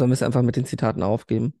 [0.00, 1.52] Sollen wir es einfach mit den Zitaten aufgeben?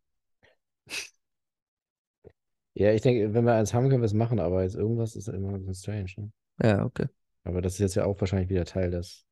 [2.72, 5.28] Ja, ich denke, wenn wir eins haben, können wir es machen, aber jetzt irgendwas ist
[5.28, 6.32] immer bisschen strange, ne?
[6.62, 7.06] Ja, okay.
[7.44, 9.26] Aber das ist jetzt ja auch wahrscheinlich wieder Teil des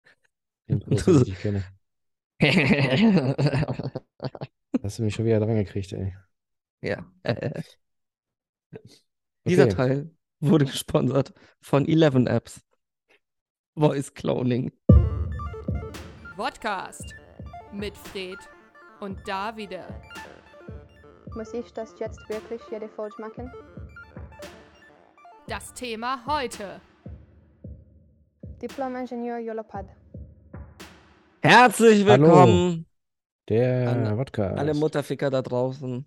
[0.66, 1.62] Intros, Du das so- ich kenne.
[4.82, 6.16] Hast du mich schon wieder dran gekriegt, ey.
[6.80, 7.04] ja.
[7.24, 7.60] Äh,
[9.46, 9.74] dieser Okay.
[9.74, 10.10] Teil
[10.40, 12.62] wurde gesponsert von 11 Apps.
[13.76, 14.72] Voice Cloning.
[16.34, 17.14] Podcast
[17.72, 18.38] mit Fred
[19.00, 19.84] und Davide.
[21.34, 23.50] Muss ich das jetzt wirklich jede Folge machen?
[25.46, 26.80] Das Thema heute.
[28.62, 29.86] Diplom-Ingenieur Jolopad.
[31.42, 32.24] Herzlich Hallo.
[32.24, 32.86] willkommen,
[33.48, 34.58] Der Alle- Podcast.
[34.58, 36.06] alle Mutterficker da draußen.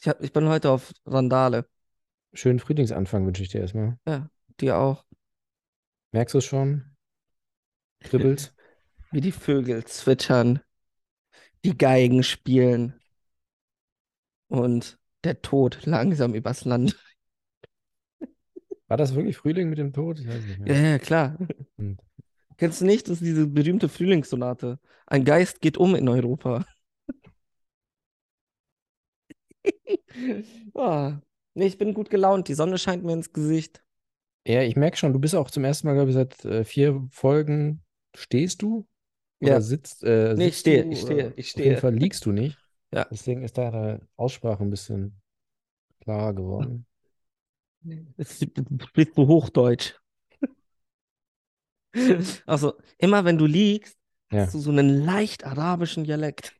[0.00, 1.66] Ich, hab, ich bin heute auf Randale.
[2.32, 3.98] Schönen Frühlingsanfang wünsche ich dir erstmal.
[4.06, 4.28] Ja,
[4.60, 5.04] dir auch.
[6.12, 6.96] Merkst du es schon?
[8.00, 8.54] Kribbelt?
[9.10, 10.60] Wie die Vögel zwitschern,
[11.64, 12.94] die Geigen spielen
[14.48, 16.96] und der Tod langsam übers Land.
[18.88, 20.20] War das wirklich Frühling mit dem Tod?
[20.20, 20.76] Ich weiß nicht Ja, mehr.
[20.76, 21.36] ja, klar.
[21.78, 21.92] Hm.
[22.56, 23.06] Kennst du nicht?
[23.08, 24.78] Das ist diese berühmte Frühlingssonate.
[25.06, 26.64] Ein Geist geht um in Europa.
[30.74, 31.20] Ah,
[31.54, 32.48] nee, ich bin gut gelaunt.
[32.48, 33.82] Die Sonne scheint mir ins Gesicht.
[34.46, 37.06] Ja, ich merke schon, du bist auch zum ersten Mal, glaube ich, seit äh, vier
[37.10, 37.84] Folgen.
[38.14, 38.86] Stehst du?
[39.42, 39.60] Oder Ja.
[39.60, 40.90] sitzt, äh, Nee, ich sitzt stehe, du?
[40.90, 41.76] ich stehe, ich Auf jeden stehe.
[41.76, 42.60] Fall liegst du nicht.
[42.92, 43.06] Ja.
[43.10, 45.20] Deswegen ist deine Aussprache ein bisschen
[46.00, 46.86] klarer geworden.
[48.16, 49.94] Es sprichst du Hochdeutsch.
[52.46, 53.98] Also, immer wenn du liegst,
[54.30, 54.46] Ja.
[54.46, 56.56] hast du so einen leicht arabischen Dialekt.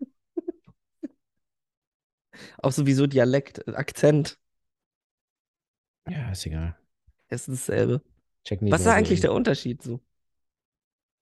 [2.62, 4.38] Auch sowieso Dialekt, äh, Akzent.
[6.08, 6.76] Ja, ist egal.
[7.28, 8.02] Es ist dasselbe.
[8.68, 10.00] Was ist so eigentlich der Unterschied so?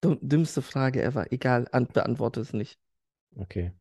[0.03, 1.33] Dümmste Frage ever.
[1.33, 2.79] Egal, an beantworte es nicht.
[3.37, 3.73] Okay.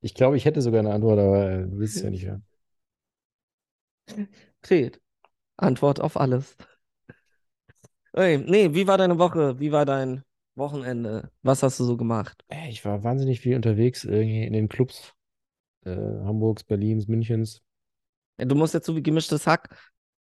[0.00, 2.44] Ich glaube, ich hätte sogar eine Antwort, aber äh, du willst es ja nicht hören.
[4.62, 5.00] Fred,
[5.56, 6.56] Antwort auf alles.
[8.12, 9.58] Ey, nee, wie war deine Woche?
[9.58, 10.22] Wie war dein
[10.54, 11.30] Wochenende?
[11.42, 12.44] Was hast du so gemacht?
[12.68, 15.14] Ich war wahnsinnig viel unterwegs irgendwie in den Clubs
[15.84, 17.62] äh, Hamburgs, Berlins, Münchens.
[18.38, 19.76] Du musst jetzt so wie gemischtes Hack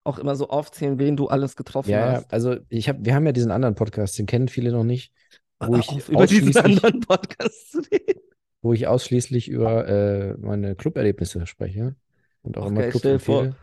[0.07, 2.33] auch immer so aufzählen, wen du alles getroffen Ja, ja, hast.
[2.33, 5.13] also ich hab, wir haben ja diesen anderen Podcast, den kennen viele noch nicht,
[5.61, 8.21] wo Hör ich über diesen ausschließlich, anderen Podcast zu reden.
[8.63, 11.97] wo ich ausschließlich über äh, meine Cluberlebnisse spreche
[12.43, 13.55] und auch Ach, immer dir vor.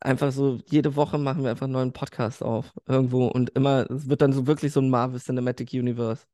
[0.00, 2.72] Einfach so, jede Woche machen wir einfach einen neuen Podcast auf.
[2.86, 3.26] Irgendwo.
[3.26, 6.24] Und immer, es wird dann so wirklich so ein Marvel Cinematic Universe.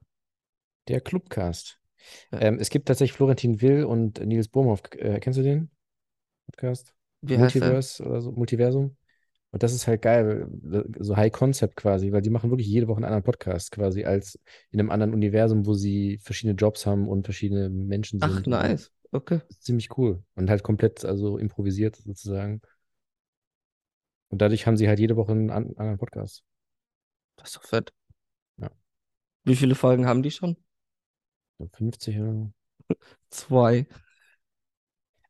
[0.88, 1.78] Der Clubcast.
[2.30, 2.42] Ja.
[2.42, 4.82] Ähm, es gibt tatsächlich Florentin Will und Nils Bohmhoff.
[4.92, 5.70] Äh, kennst du den
[6.46, 6.94] Podcast?
[7.22, 7.36] Wie?
[7.38, 8.96] Multiverse oder so, Multiversum.
[9.52, 10.48] Und das ist halt geil,
[10.98, 14.38] so High Concept quasi, weil die machen wirklich jede Woche einen anderen Podcast quasi als
[14.70, 18.48] in einem anderen Universum, wo sie verschiedene Jobs haben und verschiedene Menschen Ach, sind.
[18.48, 18.92] nice.
[19.12, 19.40] Okay.
[19.60, 20.22] Ziemlich cool.
[20.34, 22.60] Und halt komplett also improvisiert sozusagen.
[24.28, 26.42] Und dadurch haben sie halt jede Woche einen an- anderen Podcast.
[27.36, 27.94] Das ist doch fett.
[28.58, 28.70] Ja.
[29.44, 30.56] Wie viele Folgen haben die schon?
[31.58, 32.52] So 50 oder so.
[33.30, 33.86] Zwei.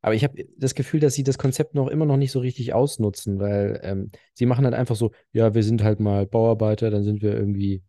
[0.06, 2.72] Aber ich habe das Gefühl, dass sie das Konzept noch immer noch nicht so richtig
[2.74, 7.02] ausnutzen, weil ähm, sie machen halt einfach so, ja, wir sind halt mal Bauarbeiter, dann
[7.02, 7.82] sind wir irgendwie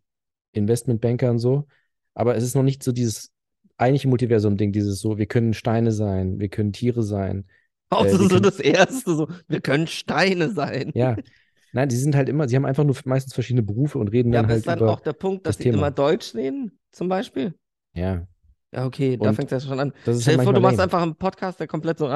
[0.52, 1.68] Investmentbanker und so.
[2.14, 3.30] Aber es ist noch nicht so dieses
[3.76, 7.46] eigentliche Multiversum-Ding, dieses so, wir können Steine sein, wir können Tiere sein.
[7.90, 10.92] Auch Äh, so, können- das Erste, so, wir können Steine sein.
[10.96, 11.16] Ja.
[11.72, 14.40] Nein, sie sind halt immer, sie haben einfach nur meistens verschiedene Berufe und reden Ja,
[14.40, 14.88] dann halt ist dann über.
[14.94, 15.78] auch der Punkt, dass das sie Thema.
[15.78, 17.54] immer Deutsch reden, zum Beispiel?
[17.94, 18.26] Ja,
[18.72, 19.92] Ja, okay, da Und fängt es ja schon an.
[20.04, 20.92] das ist Stell halt dir vor, du machst lame.
[20.92, 22.06] einfach einen Podcast, der komplett so.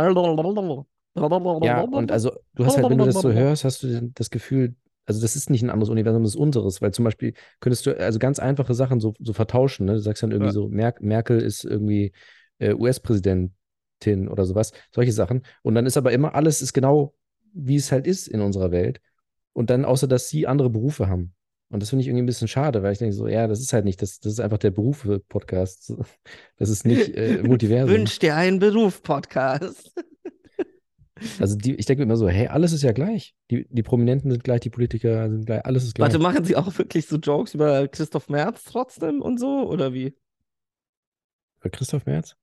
[1.64, 4.74] Ja, und also du hast halt, wenn du das so hörst, hast du das Gefühl,
[5.06, 7.98] also das ist nicht ein anderes Universum, das ist unseres, weil zum Beispiel könntest du
[7.98, 9.94] also ganz einfache Sachen so, so vertauschen, ne?
[9.94, 10.52] Du sagst dann irgendwie Ja.
[10.52, 12.12] so, Mer Merkel ist irgendwie
[12.58, 15.42] äh, US-Präsidentin oder sowas, solche Sachen.
[15.62, 17.14] Und dann ist aber immer alles ist genau,
[17.52, 19.00] wie es halt ist in unserer Welt.
[19.52, 21.34] Und dann, außer dass sie andere Berufe haben.
[21.72, 23.72] Und das finde ich irgendwie ein bisschen schade, weil ich denke so, ja, das ist
[23.72, 25.94] halt nicht, das, das ist einfach der Berufe-Podcast.
[26.59, 27.97] Das ist nicht äh, Multiversum.
[27.97, 29.92] Wünsch dir einen Beruf, Podcast.
[31.39, 33.36] Also die, ich denke immer so, hey, alles ist ja gleich.
[33.48, 36.07] Die, die Prominenten sind gleich, die Politiker sind gleich, alles ist gleich.
[36.07, 39.68] Warte, machen sie auch wirklich so Jokes über Christoph Merz trotzdem und so?
[39.71, 40.16] Oder wie?
[41.60, 42.34] Bei Christoph Merz?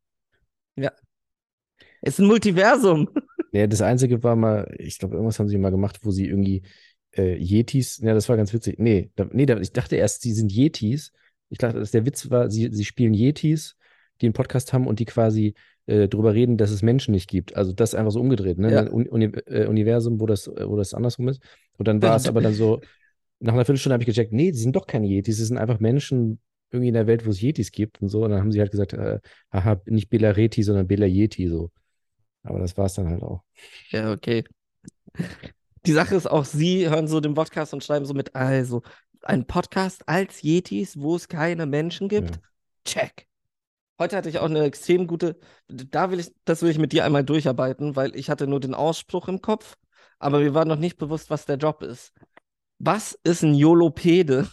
[2.02, 3.10] Es ist ein Multiversum.
[3.52, 6.64] Ja, das Einzige war mal, ich glaube, irgendwas haben sie mal gemacht, wo sie irgendwie
[7.16, 8.80] äh, Yetis, ja, das war ganz witzig.
[8.80, 11.12] Nee, da, nee da, ich dachte erst, sie sind Yetis.
[11.50, 13.76] Ich dachte, dass der Witz war, sie, sie spielen Yetis,
[14.22, 15.56] die einen Podcast haben und die quasi
[15.88, 17.56] äh, drüber reden, dass es Menschen nicht gibt.
[17.56, 18.72] Also das einfach so umgedreht, ne?
[18.72, 18.80] Ja.
[18.82, 21.42] Ein Uni äh, Universum, wo das, wo das andersrum ist.
[21.78, 22.82] Und dann war es aber dann so,
[23.40, 25.80] nach einer Viertelstunde habe ich gecheckt, nee, die sind doch keine Yetis, sie sind einfach
[25.80, 26.40] Menschen,
[26.72, 28.24] irgendwie in der Welt, wo es Yetis gibt und so.
[28.24, 29.20] Und dann haben sie halt gesagt, äh,
[29.52, 31.72] haha, nicht Bela Reti, sondern Bela Yeti so.
[32.44, 33.44] Aber das war es dann halt auch.
[33.90, 34.44] Ja, okay.
[35.86, 38.82] Die Sache ist auch, sie hören so den Podcast und schreiben so mit, also,
[39.22, 42.36] ein Podcast als Yetis, wo es keine Menschen gibt.
[42.36, 42.42] Ja.
[42.86, 43.28] Check.
[44.00, 45.38] Heute hatte ich auch eine extrem gute,
[45.68, 48.74] da will ich, das will ich mit dir einmal durcharbeiten, weil ich hatte nur den
[48.74, 49.76] Ausspruch im Kopf,
[50.20, 52.14] aber mir war noch nicht bewusst, was der Job ist.
[52.80, 54.50] Was ist ein Jolopede?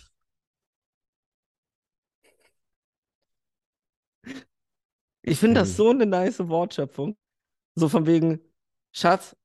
[5.23, 5.75] Ich finde das Ähm.
[5.77, 7.17] so eine nice Wortschöpfung.
[7.75, 8.41] So von wegen,
[8.93, 9.37] Schatz,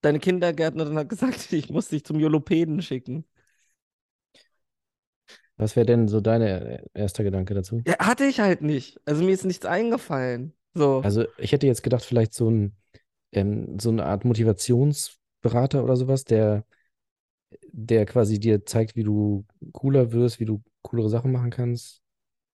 [0.00, 3.24] deine Kindergärtnerin hat gesagt, ich muss dich zum Jolopeden schicken.
[5.56, 7.82] Was wäre denn so dein äh, erster Gedanke dazu?
[7.86, 9.00] Ja, hatte ich halt nicht.
[9.04, 10.52] Also mir ist nichts eingefallen.
[10.74, 11.00] So.
[11.02, 12.76] Also ich hätte jetzt gedacht, vielleicht so ein,
[13.32, 16.64] ähm, so eine Art Motivationsberater oder sowas, der,
[17.72, 22.02] der quasi dir zeigt, wie du cooler wirst, wie du coolere Sachen machen kannst.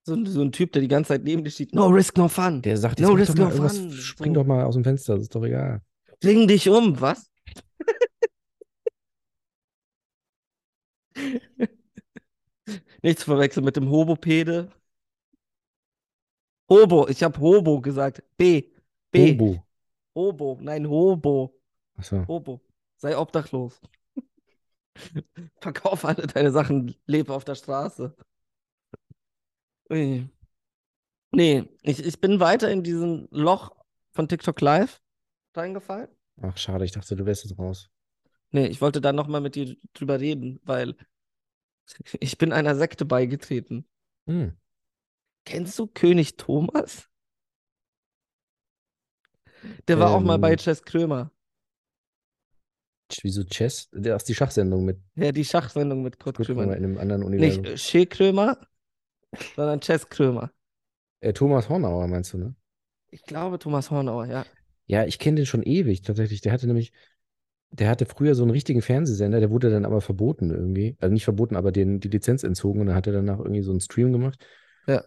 [0.03, 1.73] So, ein- so ein Typ, der die ganze Zeit neben dir steht.
[1.73, 2.61] No risk, no fun.
[2.61, 3.91] Der sagt, No risk, doch no fun.
[3.91, 4.41] spring So.
[4.41, 5.81] doch mal aus dem Fenster, das ist doch egal.
[6.19, 7.30] Bring dich um, was?
[13.01, 14.71] Nichts verwechseln mit dem Hobopede.
[16.69, 18.23] Hobo, ich habe Hobo gesagt.
[18.37, 18.71] B.
[19.11, 19.33] B.
[19.33, 19.65] Bobo.
[20.15, 21.59] Hobo, nein, Hobo.
[21.97, 22.25] Achso.
[22.27, 22.61] Hobo.
[22.97, 23.81] Sei obdachlos.
[25.61, 28.15] Verkauf alle deine Sachen, lebe auf der Straße.
[29.89, 30.29] Ui.
[31.31, 33.71] Nee, ich, ich bin weiter in diesen Loch
[34.11, 35.01] von TikTok Live
[35.53, 36.09] reingefallen.
[36.41, 37.89] Ach, schade, ich dachte, du wärst jetzt raus.
[38.51, 40.95] Nee, ich wollte da nochmal mit dir drüber reden, weil
[42.19, 43.85] ich bin einer Sekte beigetreten.
[44.27, 44.55] Hm.
[45.45, 47.09] Kennst du König Thomas?
[49.87, 50.57] Der war auch mal bei Ähm.
[50.57, 51.31] Chess Krömer.
[53.23, 53.89] Wieso Chess?
[53.91, 56.63] Der ist die Schachsendung mit Ja, die Schachsendung mit Kurt Kurt Krömer.
[56.63, 57.65] Krömer in einem anderen Nicht Universum.
[57.65, 58.57] äh, Shea Krömer,
[59.55, 60.51] sondern Chess Krömer.
[61.19, 62.55] Äh, Thomas Hornauer meinst du, ne?
[63.09, 64.45] Ich glaube Thomas Hornauer, ja.
[64.87, 66.41] Ja, ich kenne den schon ewig tatsächlich.
[66.41, 66.91] Der hatte nämlich,
[67.71, 70.97] der hatte früher so einen richtigen Fernsehsender, der wurde dann aber verboten irgendwie.
[70.99, 73.71] Also nicht verboten, aber den, die Lizenz entzogen und dann hat er danach irgendwie so
[73.71, 74.45] einen Stream gemacht.
[74.87, 75.03] Ja.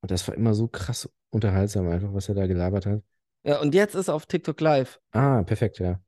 [0.00, 3.02] Und das war immer so krass unterhaltsam einfach, was er da gelabert hat.
[3.44, 5.00] Ja, und jetzt ist er auf TikTok Live.
[5.12, 6.00] Ah, perfekt, ja.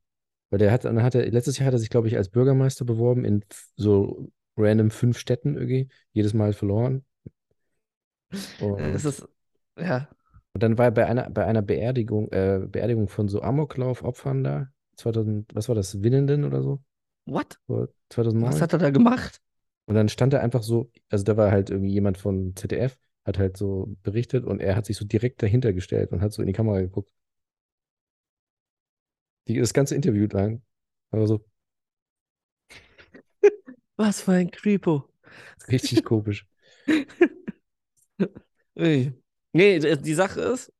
[0.50, 2.84] Weil der hat, dann hat er, letztes Jahr hat er sich, glaube ich, als Bürgermeister
[2.84, 3.44] beworben in
[3.76, 5.88] so random fünf Städten irgendwie.
[6.12, 7.04] Jedes Mal verloren.
[8.60, 9.26] Und, Es ist,
[9.78, 10.08] ja.
[10.54, 14.68] und dann war er bei einer, bei einer Beerdigung, äh, Beerdigung von so Amoklauf-Opfern da.
[15.00, 16.02] 2000, was war das?
[16.02, 16.80] Winnenden oder so?
[17.26, 17.58] What?
[17.66, 18.52] Vor 2009.
[18.52, 19.40] Was hat er da gemacht?
[19.86, 23.38] Und dann stand er einfach so, also da war halt irgendwie jemand von ZDF, hat
[23.38, 26.46] halt so berichtet und er hat sich so direkt dahinter gestellt und hat so in
[26.46, 27.12] die Kamera geguckt.
[29.48, 30.62] Die, das ganze Interview lang.
[31.10, 31.44] Aber so
[33.96, 35.04] Was für ein Creepo.
[35.68, 36.46] richtig komisch.
[38.74, 39.12] Nee,
[39.52, 40.72] die Sache ist,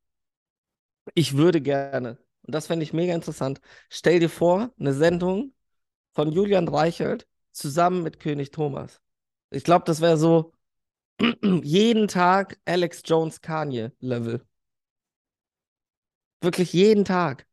[1.13, 2.17] ich würde gerne,
[2.51, 5.53] und das fände ich mega interessant, stell dir vor, eine Sendung
[6.11, 8.99] von Julian Reichelt zusammen mit König Thomas.
[9.51, 10.51] Ich glaube, das wäre so
[11.63, 14.45] jeden Tag Alex Jones Kanye Level.
[16.41, 17.47] Wirklich jeden Tag.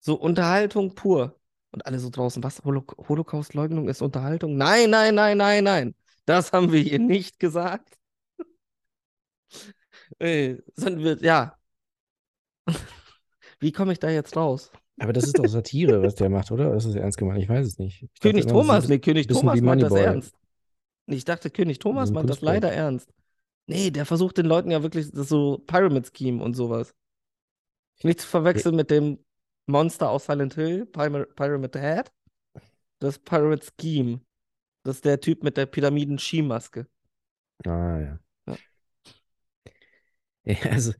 [0.00, 1.38] So Unterhaltung pur.
[1.70, 2.64] Und alle so draußen, was?
[2.64, 4.56] Holo Holocaust-Leugnung ist Unterhaltung?
[4.56, 5.94] Nein, nein, nein, nein, nein.
[6.24, 7.98] Das haben wir hier nicht gesagt.
[10.18, 11.56] Ey, wir, ja.
[13.60, 14.70] Wie komme ich da jetzt raus?
[14.98, 16.68] Aber das ist doch Satire, was der macht, oder?
[16.68, 17.42] Oder ist das ernst gemeint?
[17.42, 18.02] Ich weiß es nicht.
[18.02, 20.34] Ich dachte König das ist Thomas, nee, König Thomas meint das ernst.
[21.06, 23.12] Ich dachte, König Thomas meint das leider ernst.
[23.66, 26.94] Nee, der versucht den Leuten ja wirklich das so Pyramid Scheme und sowas.
[28.02, 29.18] Nicht zu verwechseln mit dem
[29.66, 32.12] Monster aus Silent Hill, Pyra- Pyramid Head.
[32.98, 34.20] Das Pyramid Scheme.
[34.84, 36.86] Das ist der Typ mit der Pyramiden-Skimaske.
[37.66, 38.18] Ah, ja.
[38.46, 38.56] Ja.
[40.44, 40.92] Ja, also,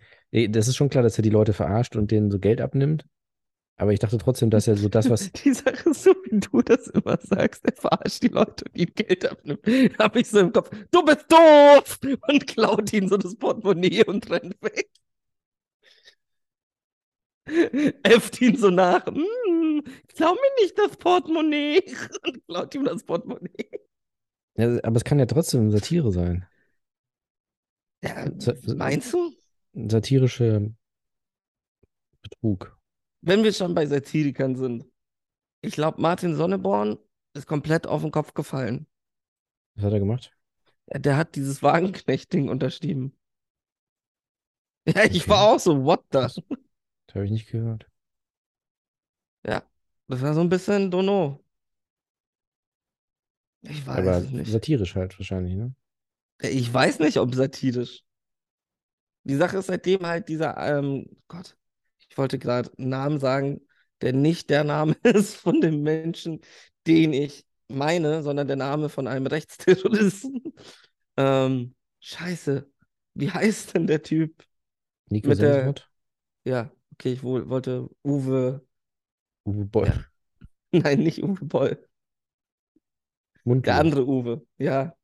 [0.49, 3.07] das ist schon klar, dass er die Leute verarscht und denen so Geld abnimmt.
[3.79, 5.31] Aber ich dachte trotzdem, dass er so das, was.
[5.45, 8.95] Die Sache ist so, wie du das immer sagst, er verarscht die Leute und ihnen
[8.95, 9.61] Geld abnimmt.
[9.99, 11.99] Hab ich so im Kopf, du bist doof!
[12.27, 14.89] Und klaut ihnen so das Portemonnaie und rennt weg.
[18.03, 19.07] Äfft ihn so nach.
[19.07, 21.83] Mm, klau mir nicht das Portemonnaie.
[22.27, 23.71] Und klaut ihm das Portemonnaie.
[24.57, 26.47] Ja, aber es kann ja trotzdem Satire sein.
[28.03, 28.29] Ja,
[28.75, 29.36] meinst du?
[29.77, 30.75] Satirische
[32.23, 32.77] Betrug.
[33.21, 34.85] Wenn wir schon bei Satirikern sind.
[35.63, 36.99] Ich glaube, Martin Sonneborn
[37.35, 38.87] ist komplett auf den Kopf gefallen.
[39.77, 40.33] Was hat er gemacht?
[40.93, 43.17] Der hat dieses Wagenknecht-Ding unterschrieben.
[44.87, 45.29] Ja, ich Okay.
[45.29, 46.29] war auch so, what the?
[47.09, 47.91] Das habe ich nicht gehört.
[49.45, 49.63] Ja,
[50.09, 51.43] das war so ein bisschen Dono.
[53.63, 54.63] Ich weiß Aber es nicht.
[54.63, 55.75] satirisch halt wahrscheinlich, ne?
[56.41, 58.03] Ich weiß nicht, ob satirisch.
[59.29, 61.57] Die Sache ist seitdem halt dieser, ähm, Gott,
[62.09, 63.61] ich wollte gerade einen Namen sagen,
[64.01, 66.41] der nicht der Name ist von dem Menschen,
[66.87, 70.43] den ich meine, sondern der Name von einem Rechtsterroristen.
[71.19, 72.71] Ähm, scheiße.
[73.15, 74.45] Wie heißt denn der Typ?
[75.09, 75.91] Nico Mit der- Sensmott?
[76.45, 78.63] Ja, okay, ich wollte Uwe.
[79.47, 79.87] Uwe Boll.
[79.87, 80.05] Ja.
[80.83, 81.89] Nein, nicht Uwe Boll.
[83.45, 83.65] Mundlos.
[83.65, 84.47] Der andere Uwe.
[84.59, 84.95] Ja,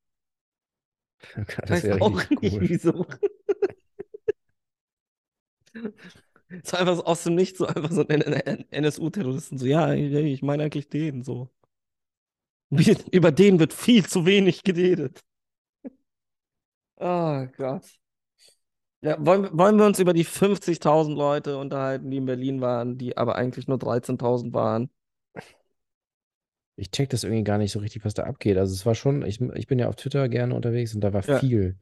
[1.35, 2.69] Das weiß wäre auch nicht, komisch.
[2.69, 3.07] wieso.
[6.65, 8.21] So einfach so aus dem Nichts, so einfach so ein
[8.71, 9.59] NSU-Terroristen.
[9.59, 11.49] So, ja, ich meine eigentlich den, so.
[13.11, 15.21] Über den wird viel zu wenig geredet.
[16.97, 18.01] Oh Gott.
[19.01, 22.99] Ja, wollen, wir- wollen wir uns über die 50.000 Leute unterhalten, die in Berlin waren,
[22.99, 24.91] die aber eigentlich nur 13.000 waren?
[26.77, 28.57] Ich check das irgendwie gar nicht so richtig, was da abgeht.
[28.57, 31.23] Also es war schon, ich, ich bin ja auf Twitter gerne unterwegs und da war
[31.27, 31.39] Ja.
[31.39, 31.79] viel,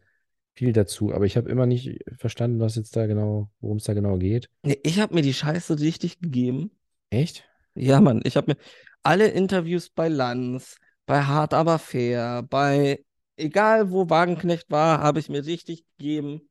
[0.54, 1.12] viel dazu.
[1.12, 4.50] Aber ich habe immer nicht verstanden, was jetzt da genau, worum es da genau geht.
[4.62, 6.70] Nee, Ich habe mir die Scheiße richtig gegeben.
[7.10, 7.44] Echt?
[7.74, 8.58] Ja, Mann, ich habe mir
[9.02, 10.76] alle Interviews bei Lanz,
[11.06, 13.04] bei Hart aber fair, bei
[13.36, 16.48] egal wo Wagenknecht war, habe ich mir richtig gegeben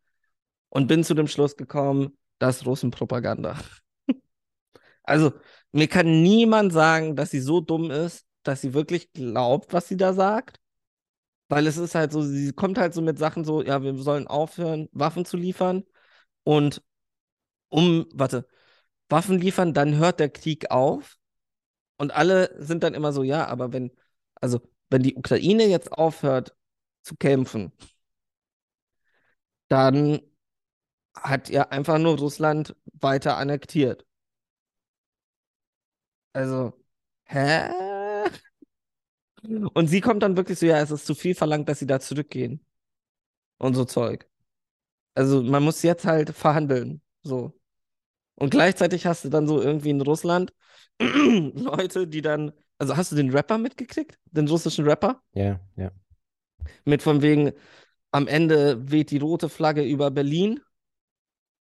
[0.70, 3.60] und bin zu dem Schluss gekommen, das ist Russenpropaganda.
[5.04, 5.32] Also,
[5.72, 9.98] mir kann niemand sagen, dass sie so dumm ist, dass sie wirklich glaubt, was sie
[9.98, 10.60] da sagt.
[11.50, 14.28] Weil es ist halt so, sie kommt halt so mit Sachen so, ja, wir sollen
[14.28, 15.84] aufhören, Waffen zu liefern.
[16.44, 16.84] Und
[17.70, 18.48] um, warte,
[19.10, 21.18] Waffen liefern, dann hört der Krieg auf.
[21.98, 23.92] Und alle sind dann immer so, ja, aber wenn,
[24.36, 26.56] also, wenn die Ukraine jetzt aufhört
[27.04, 27.74] zu kämpfen,
[29.68, 30.20] dann
[31.16, 34.06] hat ja einfach nur Russland weiter annektiert.
[36.34, 36.74] Also,
[37.26, 37.70] hä?
[39.44, 42.00] Und sie kommt dann wirklich so, ja, es ist zu viel verlangt, dass sie da
[42.00, 42.64] zurückgehen.
[43.58, 44.28] Und so Zeug.
[45.14, 47.02] Also, man muss jetzt halt verhandeln.
[47.24, 47.54] So.
[48.36, 50.54] Und gleichzeitig hast du dann so irgendwie in Russland
[51.00, 54.18] Leute, die dann, also hast du den Rapper mitgekriegt?
[54.26, 55.22] Den russischen Rapper?
[55.34, 55.92] Ja, ja.
[56.86, 57.52] Mit von wegen,
[58.12, 60.60] am Ende weht die rote Flagge über Berlin.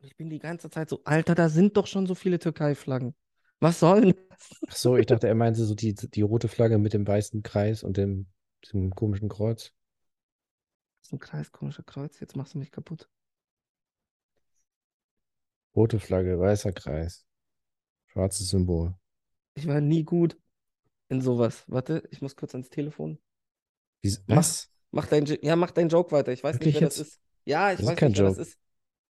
[0.01, 3.15] Ich bin die ganze Zeit so, Alter, da sind doch schon so viele Türkei-Flaggen.
[3.61, 4.51] Was soll denn das?
[4.67, 7.83] Ach so, ich dachte, er meinte so die, die rote Flagge mit dem weißen Kreis
[7.83, 8.27] und dem,
[8.73, 9.73] dem komischen Kreuz.
[11.01, 13.09] Das ist ein Kreis, komischer Kreuz, jetzt machst du mich kaputt.
[15.75, 17.25] Rote Flagge, weißer Kreis.
[18.09, 18.95] Schwarzes Symbol.
[19.57, 20.39] Ich war nie gut
[21.09, 21.65] in sowas.
[21.69, 23.19] Warte, ich muss kurz ans Telefon.
[24.03, 24.71] Wie, Mach- was?
[24.91, 26.33] Mach dein, ja, mach deinen Joke weiter.
[26.33, 26.99] Ich weiß Wirklich nicht, wer das jetzt?
[26.99, 27.21] ist.
[27.45, 28.39] Ja, ich Das ist weiß kein nicht, wer das Joke.
[28.39, 28.59] ist.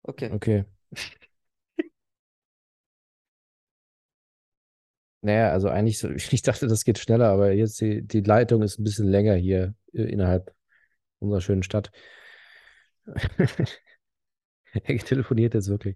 [0.04, 0.34] Okay.
[0.34, 0.66] Okay.
[5.28, 8.80] Naja, also eigentlich, so, ich dachte, das geht schneller, aber jetzt die, die Leitung ist
[8.80, 10.56] ein bisschen länger hier äh, innerhalb
[11.20, 11.92] unserer schönen Stadt.
[14.84, 15.96] Er telefoniert jetzt wirklich.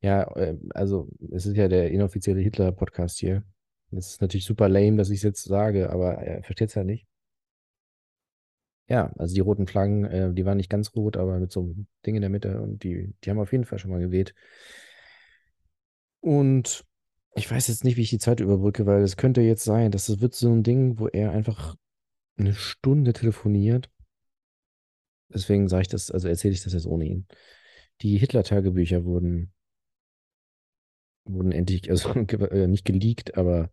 [0.00, 3.42] Ja, äh, also es ist ja der inoffizielle Hitler-Podcast hier.
[3.90, 6.84] Es ist natürlich super lame, dass ich es jetzt sage, aber er versteht es ja
[6.84, 7.06] nicht.
[8.88, 11.86] Ja, also die roten Flaggen, äh, die waren nicht ganz rot, aber mit so einem
[12.06, 14.34] Ding in der Mitte und die, die haben auf jeden Fall schon mal geweht.
[16.20, 16.86] Und
[17.36, 20.08] ich weiß jetzt nicht, wie ich die Zeit überbrücke, weil es könnte jetzt sein, dass
[20.08, 21.76] es wird so ein Ding, wo er einfach
[22.38, 23.90] eine Stunde telefoniert.
[25.28, 27.26] Deswegen sage ich das, also erzähle ich das jetzt ohne ihn.
[28.00, 29.52] Die Hitler-Tagebücher wurden,
[31.24, 33.70] wurden endlich, also äh, nicht geleakt, aber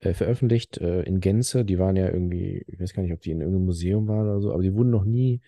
[0.00, 1.64] äh, veröffentlicht äh, in Gänze.
[1.64, 4.40] Die waren ja irgendwie, ich weiß gar nicht, ob die in irgendeinem Museum waren oder
[4.40, 5.40] so, aber die wurden noch nie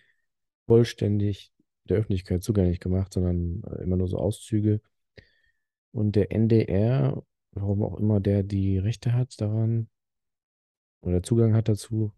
[0.67, 1.53] vollständig
[1.85, 4.81] der Öffentlichkeit zugänglich gemacht, sondern äh, immer nur so Auszüge.
[5.97, 9.89] Und der NDR, warum auch immer der die Rechte hat daran
[11.01, 12.13] oder Zugang hat dazu,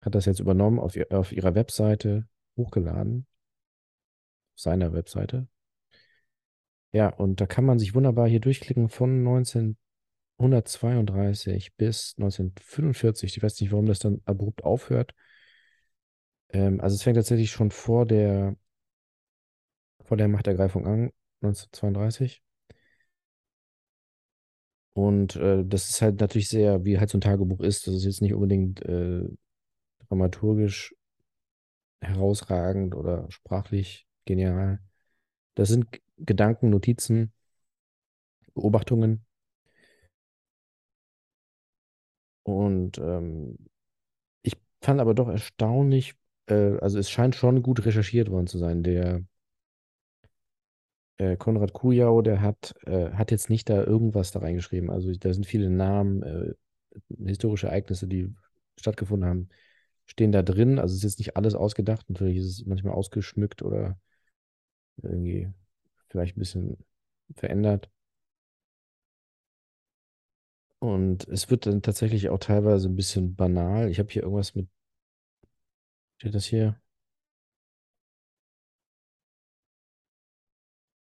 [0.00, 3.26] hat das jetzt übernommen, auf, auf ihrer Webseite hochgeladen.
[4.54, 5.48] Auf seiner Webseite.
[6.92, 9.26] Ja, und da kann man sich wunderbar hier durchklicken von
[10.38, 13.36] 1932 bis 1945.
[13.36, 15.16] Ich weiß nicht, warum das dann abrupt aufhört.
[16.50, 18.54] Ähm, also es fängt tatsächlich schon vor der,
[20.04, 21.10] vor der Machtergreifung an,
[21.46, 22.42] 1932.
[24.94, 27.86] Und äh, das ist halt natürlich sehr, wie halt so ein Tagebuch ist.
[27.86, 29.24] Das ist jetzt nicht unbedingt äh,
[30.08, 30.94] dramaturgisch
[32.00, 34.80] herausragend oder sprachlich genial.
[35.54, 35.86] Das sind
[36.18, 37.32] Gedanken, Notizen,
[38.54, 39.24] Beobachtungen.
[42.42, 43.56] Und ähm,
[44.42, 46.14] ich fand aber doch erstaunlich,
[46.48, 48.82] äh, also es scheint schon gut recherchiert worden zu sein.
[48.82, 49.22] Der
[51.18, 54.90] äh, Konrad Kujau, der hat, äh, hat jetzt nicht da irgendwas da reingeschrieben.
[54.90, 56.54] Also da sind viele Namen, äh,
[57.24, 58.34] historische Ereignisse, die
[58.78, 59.48] stattgefunden haben.
[60.06, 60.78] stehen da drin.
[60.78, 62.08] Also es ist jetzt nicht alles ausgedacht.
[62.10, 63.98] Natürlich ist es manchmal ausgeschmückt oder
[65.02, 65.48] irgendwie
[66.08, 66.76] vielleicht ein bisschen
[67.36, 67.90] verändert.
[70.78, 73.90] Und es wird dann tatsächlich auch teilweise ein bisschen banal.
[73.90, 74.68] Ich habe hier irgendwas mit.
[76.18, 76.78] Steht das hier?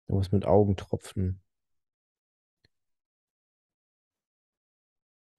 [0.07, 1.41] Irgendwas mit Augentropfen.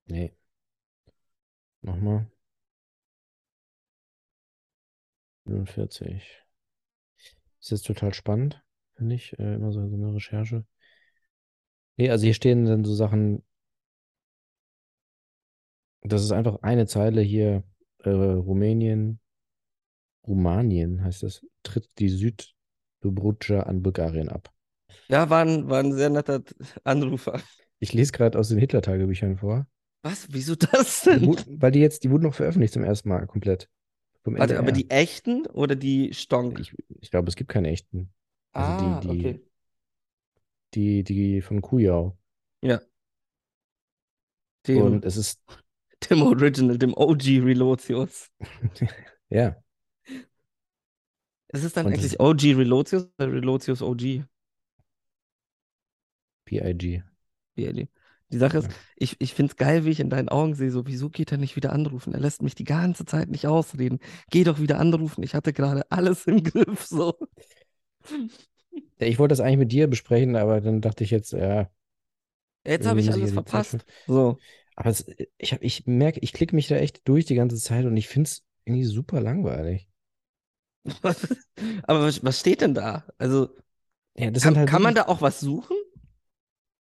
[0.08, 0.32] Nee.
[1.82, 2.26] Nochmal.
[5.46, 6.22] 45.
[7.60, 8.62] Ist jetzt total spannend,
[8.94, 9.38] finde ich.
[9.38, 10.64] Äh, immer so, so eine Recherche.
[11.96, 13.42] Nee, also hier stehen dann so Sachen.
[16.02, 17.64] Das ist einfach eine Zeile hier.
[18.04, 19.20] Äh, Rumänien,
[20.26, 24.52] Rumanien heißt das, tritt die Südbrutscha an Bulgarien ab.
[25.10, 26.42] Ja, war ein, war ein sehr netter
[26.84, 27.40] Anrufer.
[27.80, 29.66] Ich lese gerade aus den Hitler-Tagebüchern vor.
[30.02, 30.26] Was?
[30.30, 31.26] Wieso das Die denn?
[31.26, 33.68] wu- Weil die jetzt, die wurden noch veröffentlicht zum ersten Mal komplett.
[34.24, 36.60] Warte, aber die echten oder die Stonk?
[36.60, 38.12] Ich, ich glaube, es gibt keine echten.
[38.52, 39.40] Also ah, die, die, okay.
[40.74, 42.18] die, die von Kujau.
[42.62, 42.80] Ja.
[44.66, 45.40] Dem, Und es ist,
[46.10, 48.30] dem Original, dem OG Relotius.
[49.30, 49.56] ja,
[51.48, 54.24] Ist es dann Und eigentlich ist- OG Relotius oder Relotius OG?
[56.48, 57.02] PIG.
[57.54, 57.88] BLE.
[58.30, 58.76] Die Sache ist, Ja.
[58.96, 61.38] ich, ich finde es geil, wie ich in deinen Augen sehe, so, wieso geht er
[61.38, 62.12] nicht wieder anrufen?
[62.12, 64.00] Er lässt mich die ganze Zeit nicht ausreden.
[64.30, 65.22] Geh doch wieder anrufen.
[65.22, 67.14] Ich hatte gerade alles im Griff, so.
[68.98, 71.70] Ich wollte das eigentlich mit dir besprechen, aber dann dachte ich jetzt, ja,
[72.66, 73.84] Jetzt habe ich alles verpasst.
[74.06, 74.38] So.
[74.76, 75.06] Aber es,
[75.38, 78.08] ich, hab, ich merke, ich klicke mich da echt durch die ganze Zeit und ich
[78.08, 79.88] finde es irgendwie super langweilig.
[81.84, 83.04] Aber was, was steht denn da?
[83.18, 83.48] Also,
[84.16, 85.77] Ja, kann, halt kann man da auch was suchen?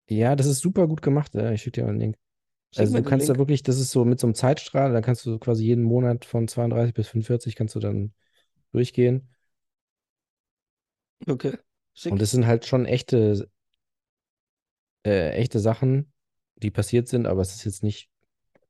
[0.09, 1.33] Ja, das ist super gut gemacht.
[1.35, 2.17] Ja, ich schicke dir mal einen Link.
[2.71, 3.39] Schick Also du kannst da Link.
[3.39, 6.47] wirklich, das ist so mit so einem Zeitstrahl, da kannst du quasi jeden Monat von
[6.47, 8.13] 32 bis 45 kannst du dann
[8.73, 9.29] durchgehen.
[11.27, 11.57] Okay.
[11.93, 12.13] Schick.
[12.13, 13.49] Und das sind halt schon echte,
[15.05, 16.11] äh, echte Sachen,
[16.55, 18.09] die passiert sind, aber es ist jetzt nicht,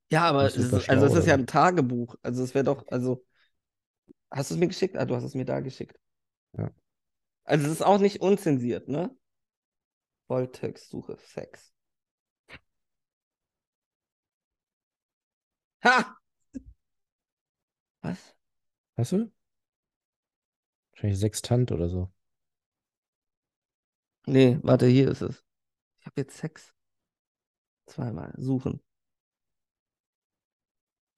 [0.09, 2.15] Ja, aber nicht es ist, also es ist ja ein Tagebuch.
[2.23, 3.23] Also es wäre doch, also.
[4.31, 4.95] Hast du es mir geschickt?
[4.97, 5.97] Ah, du hast es mir da geschickt.
[6.57, 6.71] Ja.
[7.45, 9.09] Also es ist auch nicht unzensiert, ne?
[10.27, 11.73] Volltextsuche, Sex.
[15.83, 16.17] Ha!
[18.01, 18.35] Was?
[18.97, 19.31] Hast du?
[20.91, 22.11] Wahrscheinlich Sextant oder so.
[24.27, 25.43] Nee, warte, hier ist es.
[25.99, 26.73] Ich habe jetzt Sex.
[27.87, 28.33] Zweimal.
[28.37, 28.81] Suchen.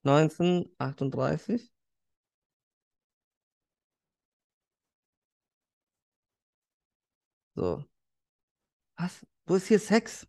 [0.03, 1.71] 1938.
[7.55, 7.88] So.
[8.99, 9.25] Was?
[9.45, 10.27] Wo ist hier Sex?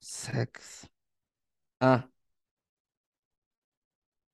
[0.00, 0.88] Sex.
[1.80, 2.02] Ah.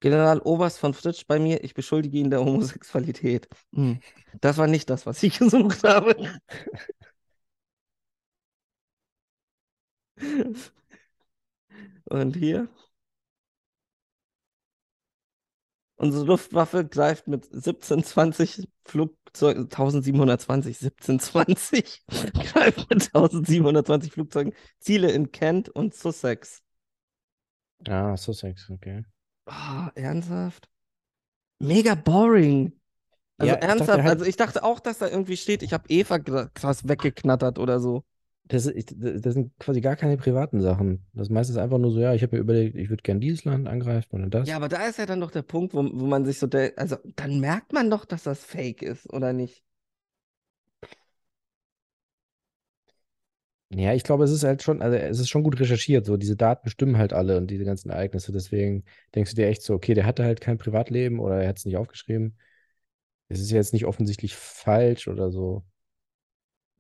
[0.01, 3.49] General Oberst von Fritsch bei mir, ich beschuldige ihn der Homosexualität.
[3.75, 4.01] Hm.
[4.41, 6.17] Das war nicht das, was ich gesucht habe.
[12.05, 12.69] Und hier.
[15.99, 25.69] Unsere Luftwaffe greift mit 1720 Flugzeugen, 1720, 1720, greift mit 1720 Flugzeugen Ziele in Kent
[25.69, 26.63] und Sussex.
[27.89, 29.05] Ah, Sussex, okay.
[29.47, 30.69] Ah, ernsthaft?
[31.59, 32.73] Mega boring.
[33.39, 35.73] Also Ja, ich dachte ernsthaft, halt- also ich dachte auch, dass da irgendwie steht, ich
[35.73, 38.05] habe Eva krass weggeknattert oder so.
[38.49, 41.07] Das, ist- das sind quasi gar keine privaten Sachen.
[41.13, 43.45] Das ist meistens einfach nur so, ja, ich habe mir überlegt, ich würde gern dieses
[43.45, 44.49] Land angreifen und dann das.
[44.49, 46.73] Ja, aber da ist ja dann doch der Punkt, wo, wo man sich so, der,
[46.79, 49.63] also dann merkt man doch, dass das fake ist, oder nicht?
[53.71, 56.07] Ja, ich glaube, es ist halt schon, also es ist schon gut recherchiert.
[56.07, 58.33] So, diese Daten stimmen halt alle und diese ganzen Ereignisse.
[58.33, 58.85] Deswegen
[59.15, 61.67] denkst du dir echt so, okay, der hatte halt kein Privatleben oder er hat es
[61.67, 62.39] nicht aufgeschrieben.
[63.29, 65.65] Es ist ja jetzt nicht offensichtlich falsch oder so.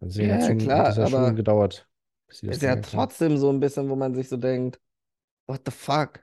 [0.00, 1.88] Hat Ja, schon, klar, es ja schon aber gedauert,
[2.26, 4.80] bis das Ist ja trotzdem so ein bisschen, wo man sich so denkt,
[5.46, 6.20] what the fuck?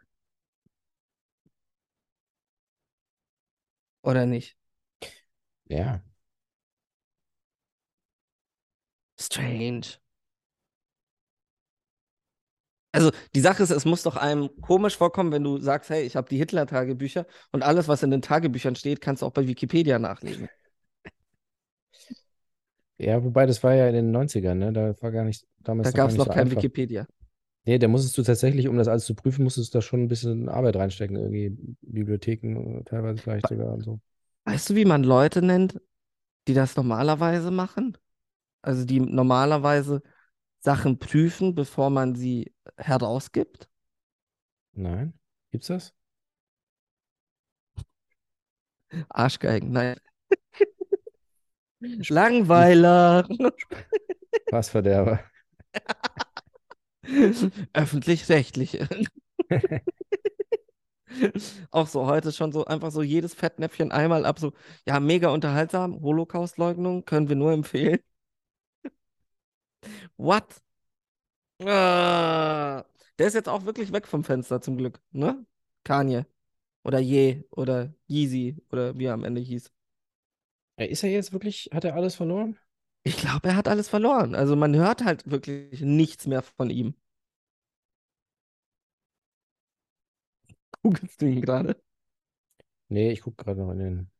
[4.03, 4.57] Oder nicht?
[5.69, 6.01] Ja,
[9.17, 9.99] Strange.
[12.91, 16.15] Also die Sache ist, es muss doch einem komisch vorkommen, wenn du sagst, hey, ich
[16.15, 19.99] habe die Hitler-Tagebücher und alles, was in den Tagebüchern steht, kannst du auch bei Wikipedia
[19.99, 20.49] nachlesen.
[22.97, 24.73] Ja, wobei das war ja in den 90ern, ne?
[24.73, 26.51] Da war gar nicht, damals Da noch gab es nicht noch so kein einfach.
[26.51, 27.07] Wikipedia.
[27.65, 30.07] Nee, da musstest du tatsächlich, um das alles zu prüfen, musstest du da schon ein
[30.07, 31.15] bisschen Arbeit reinstecken.
[31.17, 31.49] Irgendwie
[31.81, 33.99] Bibliotheken äh, teilweise vielleicht sogar und so.
[34.45, 35.79] Weißt du, wie man Leute nennt,
[36.47, 37.97] die das normalerweise machen?
[38.61, 40.03] Also die normalerweise
[40.61, 43.69] Sachen prüfen, bevor man sie herausgibt?
[44.73, 45.13] Nein?
[45.51, 45.93] Gibt's das?
[49.09, 49.97] Arschgeigen, nein.
[52.09, 53.27] Langweiler.
[54.49, 55.19] Passverderber.
[57.73, 58.87] Öffentlich-rechtliche.
[61.71, 64.53] Auch so heute schon so einfach so jedes Fettnäpfchen einmal ab, so,
[64.87, 66.01] ja, mega unterhaltsam.
[66.01, 67.99] Holocaust-Leugnung können wir nur empfehlen.
[70.17, 70.61] What?
[71.63, 72.83] Ah,
[73.17, 75.45] der ist jetzt auch wirklich weg vom Fenster, zum Glück, ne?
[75.83, 76.25] Kanye.
[76.83, 79.71] Oder Ye oder Yeezy oder wie er am Ende hieß.
[80.77, 82.57] Ja, Ist er jetzt wirklich, hat er alles verloren?
[83.03, 84.35] Ich glaube, er hat alles verloren.
[84.35, 86.95] Also man hört halt wirklich nichts mehr von ihm.
[90.83, 91.75] Googlest du ihn gerade?
[92.89, 94.11] Nee, ich gucke gerade noch in den.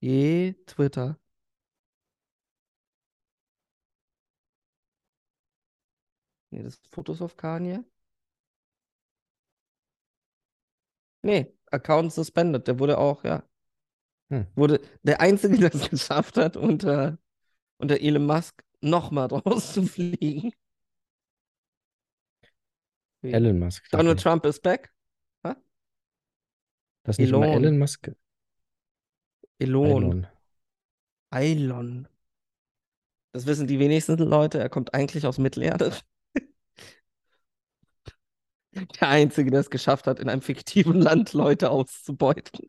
[0.00, 1.18] Je, Twitter.
[6.50, 7.84] Nee, das sind Fotos auf Kanye.
[11.22, 12.66] Nee, Account suspended.
[12.66, 13.42] Der wurde auch, ja.
[14.30, 14.46] Hm.
[14.54, 17.18] Wurde der Einzige, der es geschafft hat, unter,
[17.78, 20.52] unter Elon Musk nochmal rauszufliegen.
[23.22, 23.88] Elon Musk.
[23.90, 24.20] Donald.
[24.20, 24.92] Trump ist back.
[25.42, 27.44] Das ist nicht Elon.
[27.44, 28.10] Elon Musk.
[29.58, 29.86] Elon.
[29.86, 30.26] Elon.
[31.30, 32.08] Elon.
[33.32, 34.58] Das wissen die wenigsten Leute.
[34.58, 35.92] Er kommt eigentlich aus Mittelerde.
[38.72, 42.68] Der Einzige, der es geschafft hat, in einem fiktiven Land Leute auszubeuten.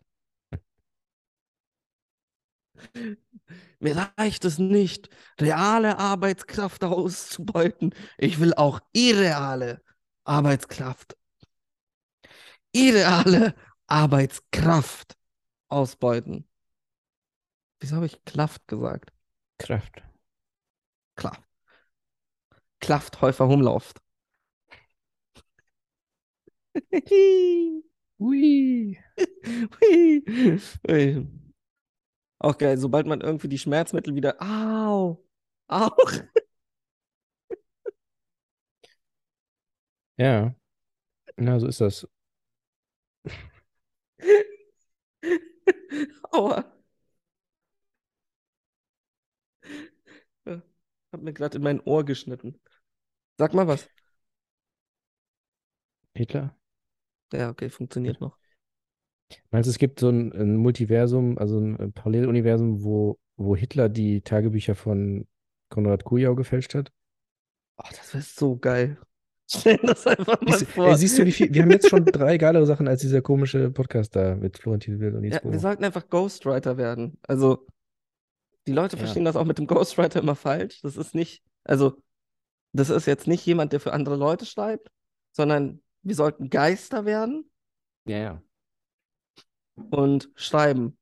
[3.79, 5.09] Mir reicht es nicht,
[5.39, 7.93] reale Arbeitskraft auszubeuten.
[8.17, 9.81] Ich will auch irreale
[10.23, 11.15] Arbeitskraft.
[12.71, 13.55] Irreale
[13.87, 15.17] Arbeitskraft
[15.69, 16.47] ausbeuten.
[17.79, 19.11] Wieso habe ich Kraft gesagt?
[19.57, 20.03] Kraft.
[21.15, 21.43] Kraft.
[22.79, 24.01] Kraft, Häufer, Humlauft.
[28.19, 28.97] Ui.
[29.81, 30.61] Hui.
[30.89, 31.27] Ui.
[32.39, 34.35] Auch geil, sobald man irgendwie die Schmerzmittel wieder.
[34.41, 35.23] Au!
[35.67, 35.97] Auch!
[40.17, 40.53] Ja.
[41.37, 42.07] Na, so ist das.
[46.33, 46.63] Aua!
[50.45, 50.61] Ja,
[51.11, 52.59] hab mir gerade in mein Ohr geschnitten.
[53.39, 53.89] Sag mal was.
[56.15, 56.53] Hitler?
[57.33, 58.37] Ja, okay, funktioniert noch.
[59.51, 64.21] Meinst du, es gibt so ein, ein Multiversum, also ein, Paralleluniversum, wo, wo Hitler die
[64.21, 65.27] Tagebücher von
[65.69, 66.91] Konrad Kujau gefälscht hat?
[67.77, 68.97] Oh, das wäre so geil.
[69.49, 70.87] Stell das einfach mal Siehst, vor.
[70.87, 71.53] ey, siehst du, wie viel?
[71.53, 75.15] Wir haben jetzt schon drei geilere Sachen als dieser komische Podcast da mit Florentin Will
[75.15, 77.17] und Nils Ja, wir sollten einfach Ghostwriter werden.
[77.21, 77.65] Also,
[78.65, 78.99] die Leute Ja.
[79.03, 80.81] verstehen das auch mit dem Ghostwriter immer falsch.
[80.81, 82.01] Das ist nicht, also,
[82.73, 84.89] das ist jetzt nicht jemand, der für andere Leute schreibt,
[85.31, 87.49] sondern wir sollten Geister werden
[88.05, 88.41] Ja, ja.
[89.91, 90.97] Und schreiben.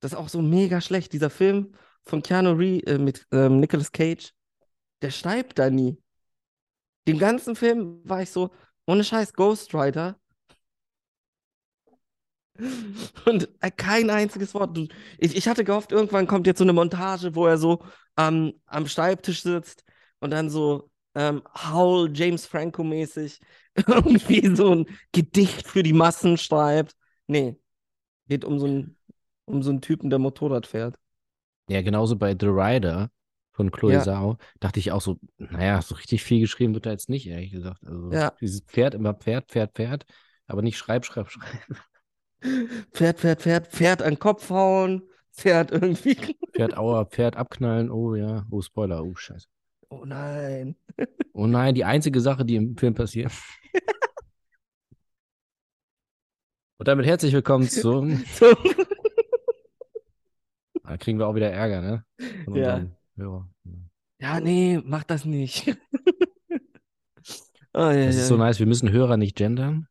[0.00, 1.12] Das ist auch so mega schlecht.
[1.12, 4.32] Dieser Film von Keanu Reeves äh, mit ähm, Nicolas Cage,
[5.02, 5.98] der schreibt da nie.
[7.06, 8.50] Den ganzen Film war ich so,
[8.86, 10.18] ohne Scheiß, Ghostwriter.
[13.24, 14.76] Und äh, kein einziges Wort.
[15.18, 17.82] Ich, ich hatte gehofft, irgendwann kommt jetzt so eine Montage, wo er so
[18.16, 19.84] ähm, am Schreibtisch sitzt
[20.20, 23.40] und dann so ähm, Howl, James Franco-mäßig
[23.86, 26.94] irgendwie so ein Gedicht für die Massen schreibt.
[27.26, 27.56] Nee,
[28.28, 28.96] geht um so einen,
[29.44, 30.96] um so einen Typen, der Motorrad fährt.
[31.68, 33.10] Ja, genauso bei The Rider
[33.52, 34.02] von Chloe Ja.
[34.02, 37.50] Zhao dachte ich auch so, naja, so richtig viel geschrieben wird da jetzt nicht, ehrlich
[37.50, 37.84] gesagt.
[37.84, 38.32] Also Ja.
[38.40, 40.06] dieses Pferd immer Pferd, Pferd, Pferd,
[40.46, 41.60] aber nicht schreib, schreib, schreib.
[42.92, 46.16] Pferd, Pferd, Pferd, Pferd an den Kopf hauen, Pferd irgendwie.
[46.54, 49.48] Pferd, aua, Pferd abknallen, oh ja, oh Spoiler, oh Scheiße.
[49.90, 50.76] Oh nein.
[51.32, 53.32] Oh nein, die einzige Sache, die im Film passiert.
[56.78, 58.24] Und damit herzlich willkommen zum.
[58.34, 58.54] So.
[60.84, 62.04] Da kriegen wir auch wieder Ärger, ne?
[62.54, 62.86] Ja.
[63.16, 63.44] Hörern.
[64.20, 65.76] Ja, nee, mach das nicht.
[67.74, 68.44] Oh, ja, Das ja, ist so ja.
[68.44, 69.86] nice, wir müssen Hörer nicht gendern.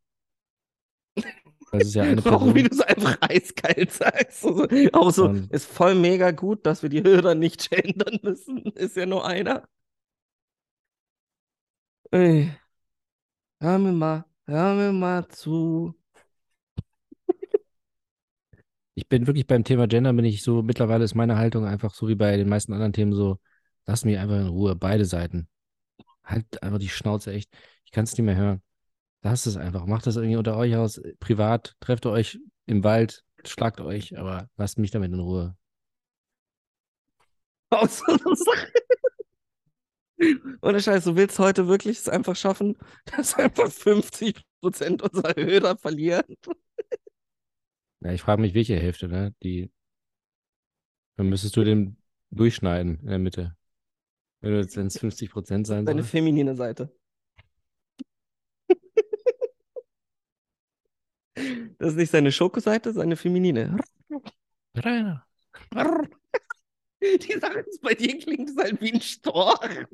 [1.72, 4.42] Das ist ja eine Auch wie du es einfach eiskalt sagst.
[4.42, 4.68] So, so.
[4.94, 8.64] Auch so, Und- ist voll mega gut, dass wir die Hörer nicht gendern müssen.
[8.74, 9.70] Ist ja nur einer.
[12.12, 12.52] Ey.
[13.62, 15.94] Hör mir mal, hör mir mal zu.
[18.98, 22.08] Ich bin wirklich beim Thema Gender, bin ich so, mittlerweile ist meine Haltung einfach so
[22.08, 23.38] wie bei den meisten anderen Themen so,
[23.86, 25.48] lass mich einfach in Ruhe, beide Seiten.
[26.24, 27.52] Halt einfach die Schnauze echt.
[27.86, 28.64] Ich kann es nicht mehr hören.
[29.22, 29.86] Lasst es einfach.
[29.86, 34.80] Macht das irgendwie unter euch aus, privat, trefft euch im Wald, schlagt euch, aber lasst
[34.80, 35.56] mich damit in Ruhe.
[40.64, 42.76] Ohne Scheiß, du willst heute wirklich es einfach schaffen,
[43.16, 46.24] dass einfach 50% unserer Hörer verlieren?
[48.02, 49.34] Ja, ich frage mich, welche Hälfte, ne?
[49.44, 49.72] Die
[51.16, 51.98] Dann müsstest du den
[52.32, 53.56] durchschneiden in der Mitte.
[54.42, 56.10] Wenn du jetzt 50 Prozent sein Deine soll.
[56.10, 56.94] feminine Seite.
[61.80, 63.78] Das ist nicht seine Schokoseite, seine feminine.
[64.76, 65.26] Rainer.
[67.02, 69.86] Die Sache ist, bei dir klingt es halt wie ein Storch.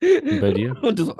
[0.00, 0.76] Und bei dir?
[0.82, 1.14] Und du so.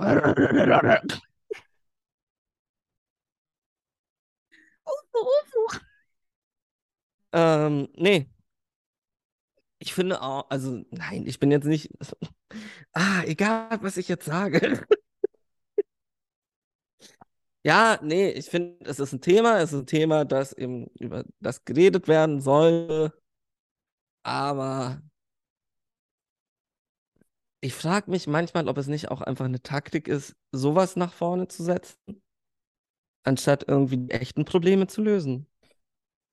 [7.33, 8.28] Ähm, nee.
[9.81, 11.90] Ich finde auch, also nein, ich bin jetzt nicht.
[12.94, 14.85] Ah, egal, was ich jetzt sage.
[17.64, 21.24] Ja, nee, ich finde, es ist ein Thema, es ist ein Thema, das eben über
[21.40, 23.12] das geredet werden soll.
[24.22, 25.00] Aber
[27.61, 31.48] ich frage mich manchmal, ob es nicht auch einfach eine Taktik ist, sowas nach vorne
[31.48, 32.22] zu setzen,
[33.24, 35.46] anstatt irgendwie die echten Probleme zu lösen.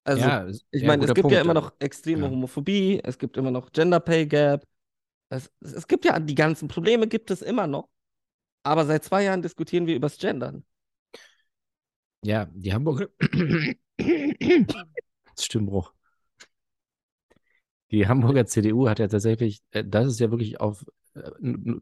[0.03, 1.45] Also, ja, ich ja, meine, es gibt ja Punkt.
[1.45, 2.29] immer noch extreme Ja.
[2.29, 4.65] Homophobie, es gibt immer noch Gender Pay Gap.
[5.29, 7.89] Es, es gibt ja die ganzen Probleme, gibt es immer noch.
[8.63, 10.65] Aber seit zwei Jahren diskutieren wir übers Gendern.
[12.23, 13.07] Ja, die Hamburger.
[15.39, 15.93] Stimmbruch.
[17.91, 21.21] Die Hamburger CDU hat ja tatsächlich, äh, das ist ja wirklich auf äh,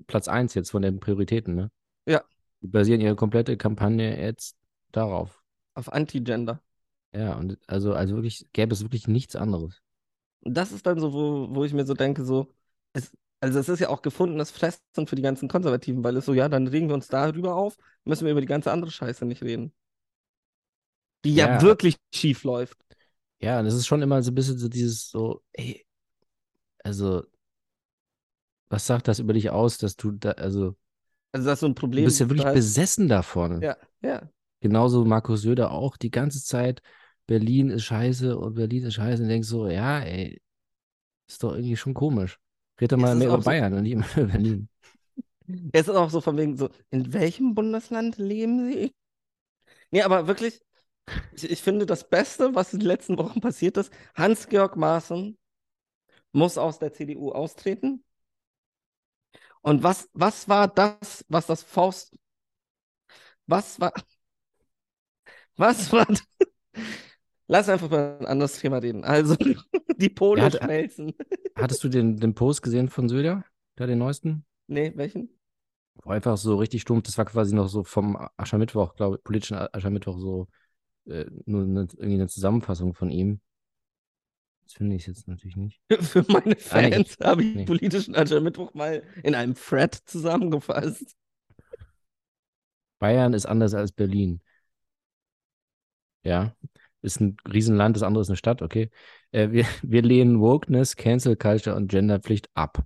[0.07, 1.71] Platz 1 jetzt von den Prioritäten, ne?
[2.05, 2.23] Ja.
[2.61, 4.55] Die basieren ihre komplette Kampagne jetzt
[4.93, 5.43] darauf.
[5.75, 6.61] Auf Anti-Gender.
[7.13, 9.81] Ja, und also, also wirklich, gäbe es wirklich nichts anderes.
[10.41, 12.51] Und das ist dann so, wo, wo ich mir so denke, so,
[12.93, 16.33] es, also es ist ja auch gefundenes Fressen für die ganzen Konservativen, weil es so,
[16.33, 19.43] ja, dann regen wir uns darüber auf, müssen wir über die ganze andere Scheiße nicht
[19.43, 19.73] reden.
[21.25, 21.61] Die ja, Ja.
[21.61, 22.77] wirklich schief läuft.
[23.41, 25.85] Ja, und es ist schon immer so ein bisschen so dieses so, ey,
[26.83, 27.23] also,
[28.69, 30.75] was sagt das über dich aus, dass du da, also,
[31.31, 32.03] Also das ist so ein du Problem.
[32.03, 33.67] bist ja wirklich besessen davon.
[33.67, 34.29] Ja, ja.
[34.63, 36.81] Genauso Markus Söder auch die ganze Zeit,
[37.27, 40.41] Berlin ist scheiße und Berlin ist scheiße und denkst so, ja, ey,
[41.27, 42.39] ist doch irgendwie schon komisch.
[42.79, 44.69] Red doch mal mehr über so- Bayern und nicht immer über Berlin.
[45.73, 48.95] Es ist auch so von wegen so, in welchem Bundesland leben Sie?
[49.91, 50.61] Nee, aber wirklich,
[51.35, 55.37] ich, ich finde das Beste, was in den letzten Wochen passiert ist, Hans-Georg Maaßen
[56.31, 58.01] muss aus der CDU austreten.
[59.61, 62.15] Und was, was war das, was das Faust,
[63.47, 63.93] was war,
[65.57, 66.07] was war,
[67.47, 69.03] lass einfach mal ein anderes Thema reden.
[69.03, 69.35] Also,
[69.97, 71.13] die Pole Er hat- schmelzen.
[71.55, 73.43] Hattest du den, den Post gesehen von Söder?
[73.75, 74.45] Da den neuesten?
[74.67, 75.29] Nee, welchen?
[76.03, 79.55] Wo einfach so richtig stumpf, das war quasi noch so vom Aschermittwoch, glaube ich, politischen
[79.55, 80.47] Aschermittwoch so
[81.05, 83.39] äh, nur eine, irgendwie eine Zusammenfassung von ihm.
[84.63, 85.81] Das finde ich jetzt natürlich nicht.
[85.99, 86.91] Für meine Ah, nee.
[86.91, 87.65] Fans habe ich Nee.
[87.65, 91.15] politischen Aschermittwoch mal in einem Thread zusammengefasst.
[92.99, 94.41] Bayern ist anders als Berlin.
[96.23, 96.55] Ja,
[97.01, 98.89] ist ein Riesenland, das andere ist eine Stadt, okay.
[99.31, 102.85] Äh, wir, wir lehnen Wokeness, Cancel Culture und Genderpflicht ab.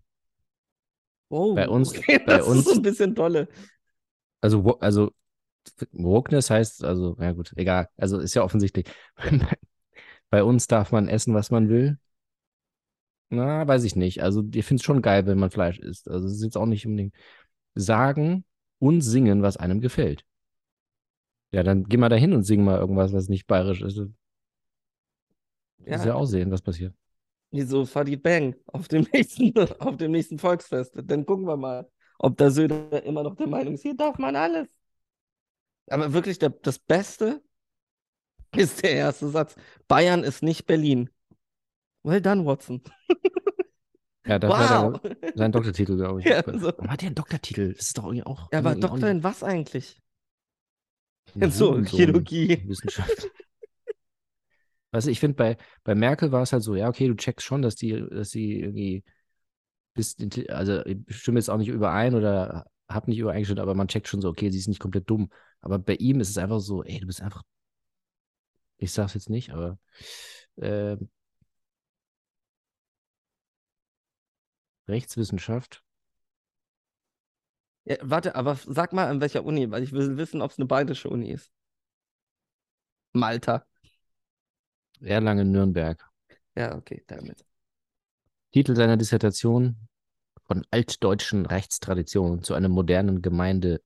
[1.29, 3.47] Oh, Bei uns- okay, bei das uns- ist so ein bisschen dolle.
[4.41, 5.11] Also, also
[5.91, 7.89] Wokeness heißt, also, ja gut, egal.
[7.97, 8.85] Also ist ja offensichtlich.
[9.15, 9.23] Bei,
[10.29, 11.97] bei uns darf man essen, was man will.
[13.29, 14.23] Na, weiß ich nicht.
[14.23, 16.07] Also, ich finde es schon geil, wenn man Fleisch isst.
[16.09, 17.13] Also, es ist jetzt auch nicht unbedingt
[17.75, 18.45] sagen
[18.79, 20.23] und singen, was einem gefällt.
[21.57, 23.97] Ja, dann geh mal dahin und sing mal irgendwas, was nicht bayerisch ist.
[23.97, 24.07] Das
[25.85, 26.93] Ja, ja auch sehen, was passiert.
[27.51, 30.93] wie so Fadid Bang auf dem nächsten, auf dem nächsten Volksfest.
[31.03, 31.89] Dann gucken wir mal,
[32.19, 34.67] ob der Söder immer noch der Meinung ist, hier darf man alles.
[35.89, 37.41] Aber wirklich, der, das Beste
[38.55, 39.55] ist der erste Satz.
[39.87, 41.09] Bayern ist nicht Berlin.
[42.03, 42.81] Well done, Watson.
[44.25, 45.01] Ja, das war Wow.
[45.01, 46.25] der, sein Doktortitel, glaube ich.
[46.29, 46.67] Ja, so.
[46.67, 47.73] Warum hat der einen Doktortitel?
[47.73, 48.51] Das ist doch irgendwie auch.
[48.51, 50.01] Er war irgendwie auch Doktor in was eigentlich?
[51.35, 51.81] In so.
[51.83, 52.63] Chirurgie.
[52.67, 53.29] Wissenschaft.
[54.91, 57.45] Weißt du, ich finde, bei, bei Merkel war es halt so, ja, okay, du checkst
[57.45, 59.03] schon, dass die, dass sie irgendwie
[59.93, 60.15] bis,
[60.49, 64.21] also ich stimme jetzt auch nicht überein oder hab nicht übereingestimmt, aber man checkt schon
[64.21, 65.29] so, okay, sie ist nicht komplett dumm.
[65.59, 67.43] Aber bei ihm ist es einfach so, ey, du bist einfach,
[68.77, 69.77] ich sag's jetzt nicht, aber
[70.57, 70.97] äh,
[74.87, 75.83] Rechtswissenschaft,
[77.87, 80.65] Ja, warte, aber sag mal, an welcher Uni, weil ich will wissen, ob es eine
[80.65, 81.49] bayerische Uni ist.
[83.13, 83.65] Malta.
[84.99, 86.05] Erlangen, Nürnberg.
[86.55, 87.45] Ja, okay, damit.
[88.51, 89.77] Titel seiner Dissertation
[90.47, 93.85] von altdeutschen Rechtstraditionen zu einem modernen Gemeindeedikt.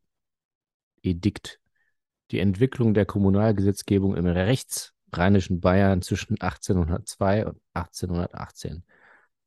[2.32, 8.84] Die Entwicklung der Kommunalgesetzgebung im rechtsrheinischen Bayern zwischen 1802 und 1818.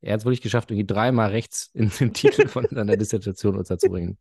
[0.00, 4.16] Er hat es wirklich geschafft, irgendwie dreimal rechts in den Titel von seiner Dissertation unterzubringen.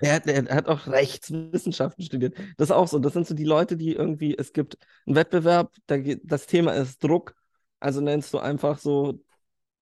[0.00, 2.36] Er hat, er hat auch Rechtswissenschaften studiert.
[2.56, 2.98] Das ist auch so.
[2.98, 7.02] Das sind so die Leute, die irgendwie, es gibt einen Wettbewerb, da das Thema ist
[7.02, 7.34] Druck
[7.80, 9.20] Also nennst du einfach so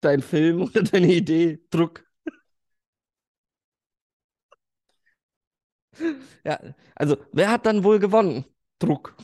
[0.02, 2.04] dein Film oder deine Idee Druck.
[6.44, 6.58] Ja,
[6.94, 8.44] also wer hat dann wohl gewonnen?
[8.78, 9.14] Druck.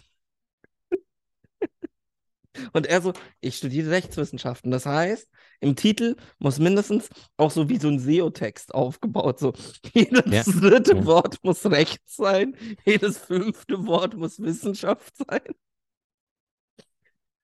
[2.73, 4.71] Und er so, ich studiere Rechtswissenschaften.
[4.71, 5.29] Das heißt,
[5.61, 9.39] im Titel muss mindestens auch so wie so ein SEO-Text aufgebaut.
[9.39, 9.53] So,
[9.95, 10.53] jedes Ja.
[10.61, 11.07] dritte Ja.
[11.07, 15.43] Wort muss Recht sein, jedes fünfte Wort muss Wissenschaft sein.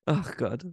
[0.06, 0.66] Ach Gott.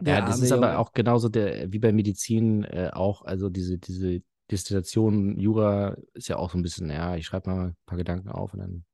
[0.00, 0.78] Der Ja, das arme ist aber Junge.
[0.78, 6.36] auch genauso der, wie bei Medizin äh, auch, also diese, diese Destillation, Jura ist ja
[6.36, 8.84] auch so ein bisschen, ja, ich schreibe mal ein paar Gedanken auf und dann,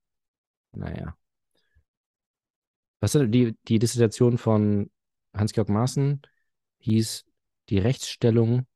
[0.73, 1.17] naja.
[3.01, 4.91] Was die, die Dissertation von
[5.35, 6.23] Hans-Georg Maaßen
[6.79, 7.25] hieß
[7.69, 8.67] die Rechtsstellung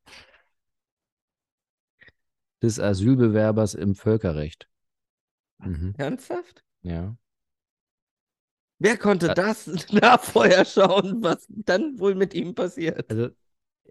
[2.63, 4.69] des Asylbewerbers im Völkerrecht.
[5.59, 6.63] Mhm, Ernsthaft?
[6.83, 7.17] ja.
[8.79, 13.11] Wer konnte das da vorher schauen, was dann wohl mit ihm passiert?
[13.11, 13.29] Also,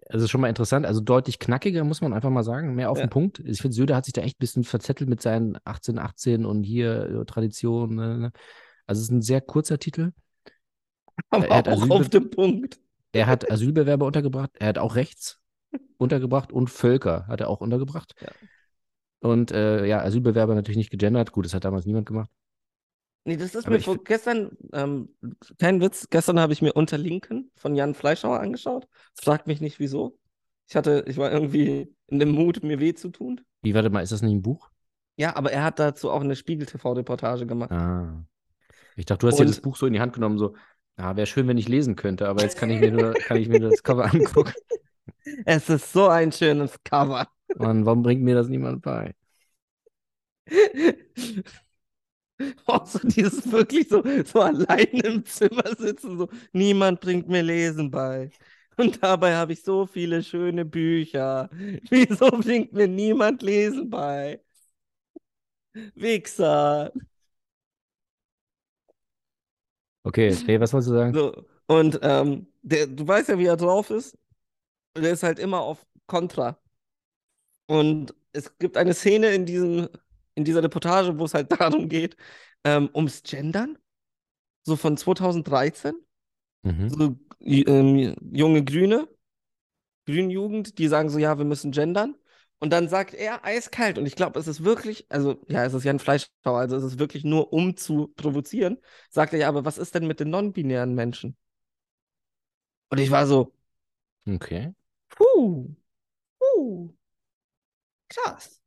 [0.08, 3.06] also schon mal interessant, also deutlich knackiger, muss man einfach mal sagen, mehr auf Ja.
[3.06, 3.40] den Punkt.
[3.46, 7.20] Ich finde, Söder hat sich da echt ein bisschen verzettelt mit seinen 1818 und hier
[7.22, 7.94] äh, Tradition.
[7.94, 8.32] Ne, ne.
[8.90, 10.10] Also es ist ein sehr kurzer Titel.
[11.30, 12.80] Aber er hat auch Asylbe- auf den Punkt.
[13.12, 15.40] Er hat Asylbewerber untergebracht, er hat auch rechts
[15.96, 18.16] untergebracht und Völker hat er auch untergebracht.
[18.20, 18.28] Ja.
[19.20, 21.30] Und äh, ja, Asylbewerber natürlich nicht gegendert.
[21.30, 22.30] Gut, das hat damals niemand gemacht.
[23.24, 25.14] Nee, das ist Aber mir vor gestern, ähm,
[25.58, 28.88] kein Witz, gestern habe ich mir Unterlinken von Jan Fleischhauer angeschaut.
[29.14, 30.18] Fragt mich nicht wieso.
[30.68, 33.40] Ich hatte, ich war irgendwie in dem Mut, mir weh zu tun.
[33.62, 34.68] Wie, warte mal, ist das nicht ein Buch?
[35.16, 37.70] Ja, aber er hat dazu auch eine Spiegel-TV-Reportage gemacht.
[37.70, 38.24] Ah.
[38.96, 40.54] Ich dachte, du hast dir das Buch so in die Hand genommen, so,
[40.96, 43.48] ah, wäre schön, wenn ich lesen könnte, aber jetzt kann ich mir nur, kann ich
[43.48, 44.52] mir nur das Cover angucken.
[45.44, 47.26] Es ist so ein schönes Cover.
[47.56, 49.14] Mann, warum bringt mir das niemand bei?
[52.66, 57.90] Auch so dieses wirklich so, so allein im Zimmer sitzen, so niemand bringt mir Lesen
[57.90, 58.30] bei.
[58.76, 61.50] Und dabei habe ich so viele schöne Bücher.
[61.90, 64.40] Wieso bringt mir niemand Lesen bei?
[65.94, 66.92] Wichser.
[70.02, 71.14] Okay, hey, was wolltest du sagen?
[71.14, 74.16] So, und ähm, der, du weißt ja, wie er drauf ist.
[74.96, 76.58] Der ist halt immer auf Kontra.
[77.66, 79.88] Und es gibt eine Szene in diesem,
[80.34, 82.16] in dieser Reportage, wo es halt darum geht,
[82.64, 83.78] ähm, ums Gendern.
[84.66, 85.94] So von 2013.
[86.62, 86.90] Mhm.
[86.90, 89.08] So ähm, junge Grüne,
[90.06, 92.16] Grünjugend, die sagen so, ja, wir müssen gendern.
[92.62, 95.84] Und dann sagt er eiskalt, und ich glaube, es ist wirklich, also ja, es ist
[95.84, 98.78] ja ein Fleischschauer, also es ist wirklich nur, um zu provozieren,
[99.10, 101.36] sagt er ja, aber was ist denn mit den non-binären Menschen?
[102.90, 103.52] Und ich war so,
[104.28, 104.72] Okay.
[105.08, 105.68] puh,
[106.40, 106.90] puh,
[108.08, 108.60] krass.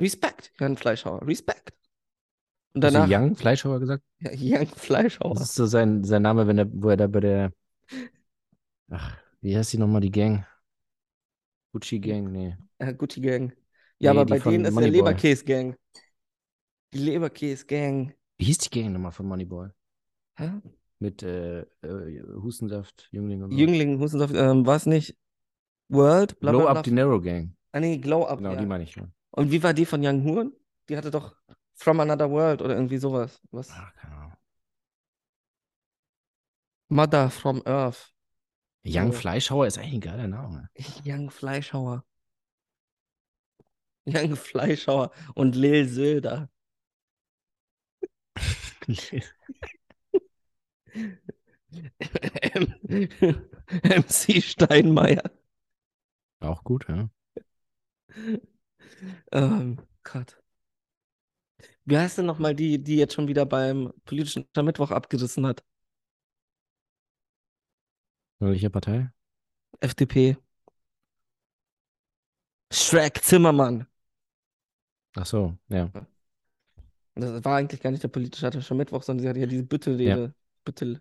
[0.00, 1.74] Respekt, Jan Fleischhauer, Respekt.
[2.74, 4.02] Und Hast du danach, Young Fleischhauer gesagt?
[4.20, 5.34] ja, Jan Fleischhauer.
[5.36, 7.52] Das ist so sein, sein Name, wenn er, wo er da bei der,
[8.90, 10.44] ach, wie heißt die nochmal, die Gang?
[11.72, 12.56] Gucci Gang, nee.
[12.78, 13.52] Äh, Gucci Gang.
[13.98, 14.88] Ja, Nee, aber bei denen ist der.
[14.88, 15.76] Leberkäse Gang.
[16.92, 18.14] Die Leberkäse Gang.
[18.38, 19.68] Wie hieß die Gang nochmal von Moneyboy?
[20.36, 20.50] Hä?
[20.98, 23.56] Mit äh, äh, Hustensaft, Jüngling und so.
[23.56, 25.16] Jüngling, Hustensaft, ähm, war es nicht
[25.88, 26.38] World?
[26.40, 26.84] Bla, Blow bla, Up bla.
[26.84, 27.54] the Narrow Gang.
[27.72, 28.38] Ah, nee, Glow Up.
[28.38, 28.56] Genau, ja.
[28.60, 28.96] die meine ich.
[28.96, 29.08] Ja.
[29.30, 30.52] Und wie war die von Young Horn?
[30.88, 31.36] Die hatte doch
[31.74, 33.40] From Another World oder irgendwie sowas.
[33.50, 33.70] Was?
[33.70, 34.32] Ach, keine Ahnung.
[36.88, 38.12] Mother from Earth.
[38.84, 39.18] Young So.
[39.18, 40.70] Fleischhauer ist eigentlich ein geiler Name.
[41.04, 42.04] Young Fleischhauer.
[44.06, 46.48] Young Fleischhauer und Lil Söder.
[53.82, 55.30] MC Steinmeier.
[56.40, 57.10] Auch gut, ja.
[59.32, 60.40] Ähm, Gott.
[61.84, 65.64] Wie heißt denn nochmal die, die jetzt schon wieder beim politischen Mittwoch abgerissen hat?
[68.38, 69.10] Welche Partei?
[69.80, 70.36] FDP.
[72.72, 73.86] Shrek Zimmermann.
[75.16, 75.90] Ach so, ja.
[77.14, 80.34] Das war eigentlich gar nicht der politische Mittwoch, sondern sie hatte ja diese Büttelrede.
[80.64, 81.00] Büttel.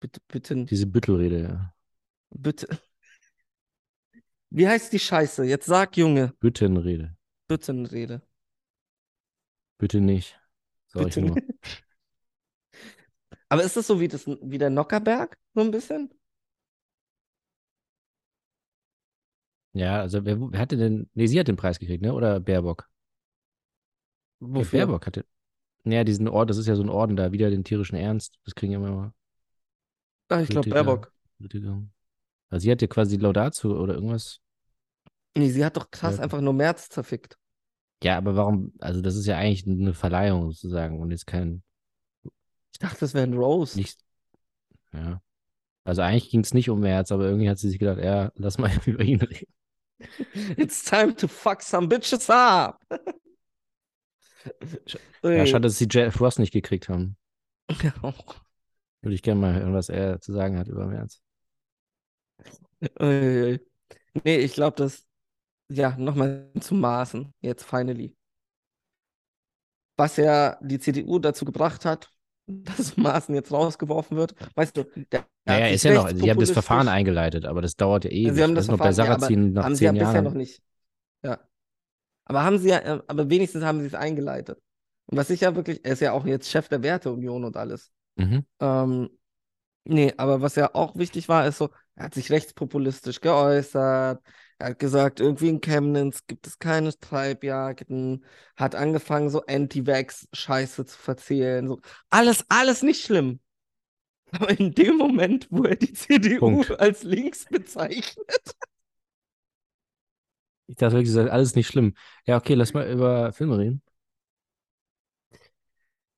[0.00, 1.74] Bitte, bitten, Diese Büttelrede, ja.
[2.30, 2.68] bitte.
[4.50, 5.44] Wie heißt die Scheiße?
[5.44, 6.32] Jetzt sag, Junge.
[6.40, 7.16] Büttenrede.
[7.48, 8.22] Büttenrede.
[9.78, 10.38] Bitte nicht.
[10.88, 11.26] Sag ich Bitte.
[11.26, 11.36] nur.
[13.50, 15.38] Aber ist das so wie, das, wie der Nockerberg?
[15.54, 16.10] So ein bisschen?
[19.72, 21.08] Ja, also wer, wer hatte denn.
[21.14, 22.12] Nee, sie hat den Preis gekriegt, ne?
[22.14, 22.88] Oder Baerbock?
[24.40, 24.86] Ja, Wofür?
[24.86, 25.24] Baerbock hatte.
[25.84, 28.38] Naja, diesen Orden, das ist ja so ein Orden da, wieder den tierischen Ernst.
[28.44, 29.12] Das kriegen ja immer
[30.28, 30.68] Ah, ich glaube.
[30.68, 31.12] Baerbock.
[31.38, 31.82] Politiker.
[32.50, 34.40] Also sie hat ja quasi Laudatio oder irgendwas.
[35.36, 36.22] Nee, sie hat doch krass Ja.
[36.22, 37.38] einfach nur März zerfickt.
[38.02, 38.72] Ja, aber warum?
[38.80, 41.62] Also das ist ja eigentlich eine Verleihung sozusagen und jetzt kein.
[42.72, 43.78] Ich dachte, das wäre ein Rose.
[43.78, 43.98] Nicht.
[44.92, 45.20] Ja.
[45.84, 48.58] Also eigentlich ging es nicht um März, aber irgendwie hat sie sich gedacht, ja, lass
[48.58, 49.52] mal über ihn reden.
[50.56, 52.78] It's time to fuck some bitches up.
[55.22, 57.16] Ja, schade, dass sie Jeff Ross nicht gekriegt haben.
[57.82, 57.92] Ja.
[59.02, 61.20] Würde ich gerne mal hören, was er zu sagen hat über März.
[64.24, 65.06] Nee, ich glaube, das,
[65.68, 68.16] ja, nochmal zum Maßen, jetzt finally.
[69.96, 72.10] Was ja die CDU dazu gebracht hat,
[72.46, 74.34] dass Maaßen jetzt rausgeworfen wird.
[74.54, 78.04] Weißt du, der, Naja, ist ja noch, sie haben das Verfahren eingeleitet, aber das dauert
[78.04, 78.34] ja ewig.
[78.34, 80.12] Sie haben das ist noch bei Verfahren, ja, Sarrazin nach haben sie ja zehn bisher
[80.14, 80.24] Jahren.
[80.24, 80.62] noch nicht.
[81.22, 81.38] Ja.
[82.28, 84.60] Aber haben sie ja, äh, aber wenigstens haben sie es eingeleitet.
[85.06, 87.90] Und was ich ja wirklich, er ist ja auch jetzt Chef der Werteunion und alles.
[88.16, 88.44] Mhm.
[88.60, 89.08] Ähm,
[89.84, 94.22] nee, aber was ja auch wichtig war, ist so, er hat sich rechtspopulistisch geäußert.
[94.58, 98.24] Er hat gesagt, irgendwie in Chemnitz gibt es keine Treibjagden.
[98.56, 101.66] Hat angefangen, so Anti-Vax-Scheiße zu verzählen.
[101.66, 101.80] So.
[102.10, 103.40] Alles, alles nicht schlimm.
[104.32, 106.78] Aber in dem Moment, wo er die CDU Punkt.
[106.78, 108.54] als links bezeichnet,
[110.68, 111.94] Ich dachte wirklich, das ist alles nicht schlimm.
[112.26, 113.82] Ja, okay, lass mal über Filme reden.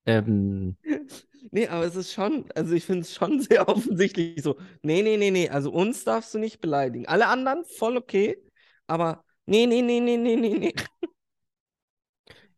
[0.06, 0.76] Ähm,
[1.52, 4.56] Nee, aber es ist schon, also ich finde es schon sehr offensichtlich so.
[4.82, 7.06] Nee, nee, nee, nee, also uns darfst du nicht beleidigen.
[7.06, 8.38] Alle anderen voll okay,
[8.86, 10.74] aber nee, nee, nee, nee, nee, nee, nee.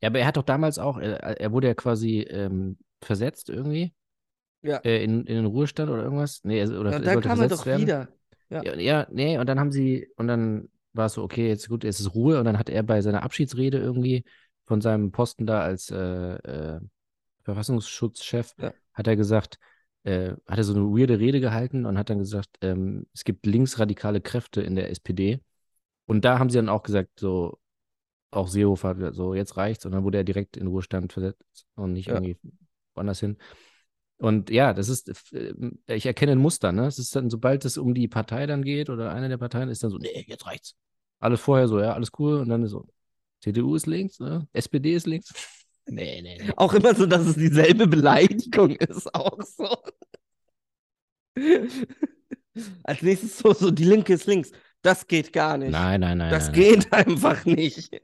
[0.01, 3.93] ja, aber er hat doch damals auch, er, er wurde ja quasi ähm, versetzt irgendwie
[4.63, 6.41] Ja, äh, in, in den Ruhestand oder irgendwas.
[6.45, 7.83] Nee, er, oder er dann sollte kam er versetzt doch werden.
[7.83, 8.09] wieder.
[8.51, 8.63] Ja.
[8.65, 11.85] Ja, ja, nee, und dann haben sie, und dann war es so, okay, jetzt gut,
[11.85, 12.39] jetzt ist Ruhe.
[12.39, 14.25] Und dann hat er bei seiner Abschiedsrede irgendwie
[14.65, 16.81] von seinem Posten da als äh, äh,
[17.45, 18.73] Verfassungsschutzchef, Ja.
[18.95, 19.59] hat er gesagt,
[20.05, 23.47] äh, hat er so eine weirde Rede gehalten und hat dann gesagt, ähm, es gibt
[23.47, 25.41] linksradikale Kräfte in der SPD.
[26.07, 27.59] Und da haben sie dann auch gesagt, so,
[28.31, 29.87] auch Seehofer so, jetzt reicht's.
[29.87, 32.15] Und dann wurde er direkt in Ruhestand versetzt und nicht Ja.
[32.15, 32.37] irgendwie
[32.95, 33.37] woanders hin.
[34.23, 35.53] Und ja, das ist, äh,
[35.89, 36.87] ich erkenne ein Muster, ne?
[36.87, 39.83] Es ist dann, sobald es um die Partei dann geht oder eine der Parteien ist
[39.83, 40.77] dann so, nee, jetzt reicht's.
[41.19, 42.39] Alles vorher so, ja, alles cool.
[42.39, 42.87] Und dann ist so,
[43.41, 44.47] CDU ist links, ne?
[44.53, 45.35] SPD ist links.
[45.87, 46.53] Nee, nee, nee.
[46.55, 49.77] Auch immer so, dass es dieselbe Beleidigung ist, auch so.
[52.85, 54.53] Als nächstes so, so, die Linke ist links.
[54.81, 55.73] Das geht gar nicht.
[55.73, 56.31] Nein, nein, nein.
[56.31, 58.01] das nein, geht einfach nicht.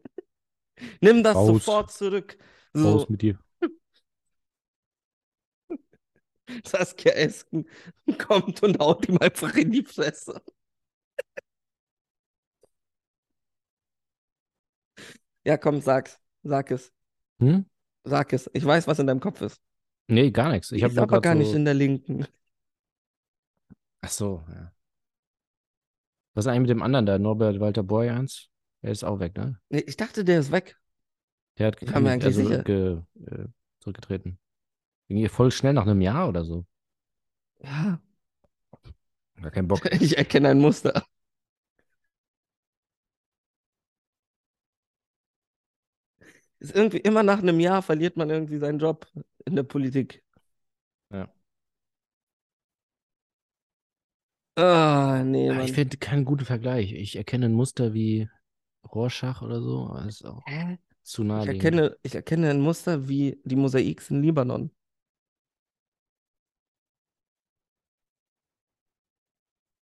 [1.00, 1.46] Nimm das Raus.
[1.46, 2.36] sofort zurück.
[2.72, 2.82] nein.
[2.82, 3.38] So, Raus mit dir.
[6.64, 7.66] Saskia Esken
[8.18, 10.40] kommt und haut ihm einfach in die Fresse.
[15.44, 16.20] Ja, komm, sag's.
[16.42, 16.92] Sag es.
[17.40, 17.66] Hm?
[18.04, 18.50] Sag es.
[18.52, 19.60] Ich weiß, was in deinem Kopf ist.
[20.06, 20.72] Nee, gar nichts.
[20.72, 22.26] Ich habe aber gar nicht so, in der Linken.
[24.00, 24.72] Ach so, ja.
[26.34, 28.48] Was ist eigentlich mit dem anderen da, Norbert Walter Borjans?
[28.82, 29.58] Der ist auch weg, ne?
[29.70, 30.76] Nee, ich dachte, der ist weg.
[31.58, 32.62] Der hat Ich war mir eigentlich also sicher.
[32.62, 33.46] Ge, äh,
[33.80, 34.38] zurückgetreten.
[35.08, 36.64] Ging voll schnell nach einem Jahr oder so.
[37.62, 38.00] Ja,
[39.40, 39.80] Gar keinen Bock.
[40.00, 41.04] ich erkenne ein Muster.
[46.60, 49.06] Ist irgendwie immer nach einem Jahr verliert man irgendwie seinen Job
[49.44, 50.24] in der Politik.
[51.10, 51.28] Ja.
[54.56, 56.92] Ah, nee, Ja, ich finde keinen guten Vergleich.
[56.92, 58.28] Ich erkenne ein Muster wie
[58.92, 59.86] Rorschach oder so.
[59.88, 60.78] aber ist auch Hä?
[61.02, 64.72] zu Ich erkenne, ich erkenne ein Muster wie die Mosaiks in Libanon.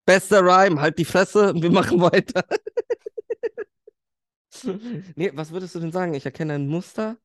[0.07, 2.45] Bester Rhyme, halt die Fresse, wir machen weiter.
[5.17, 6.15] Nee, was würdest du denn sagen?
[6.15, 7.19] Ich erkenne ein Muster.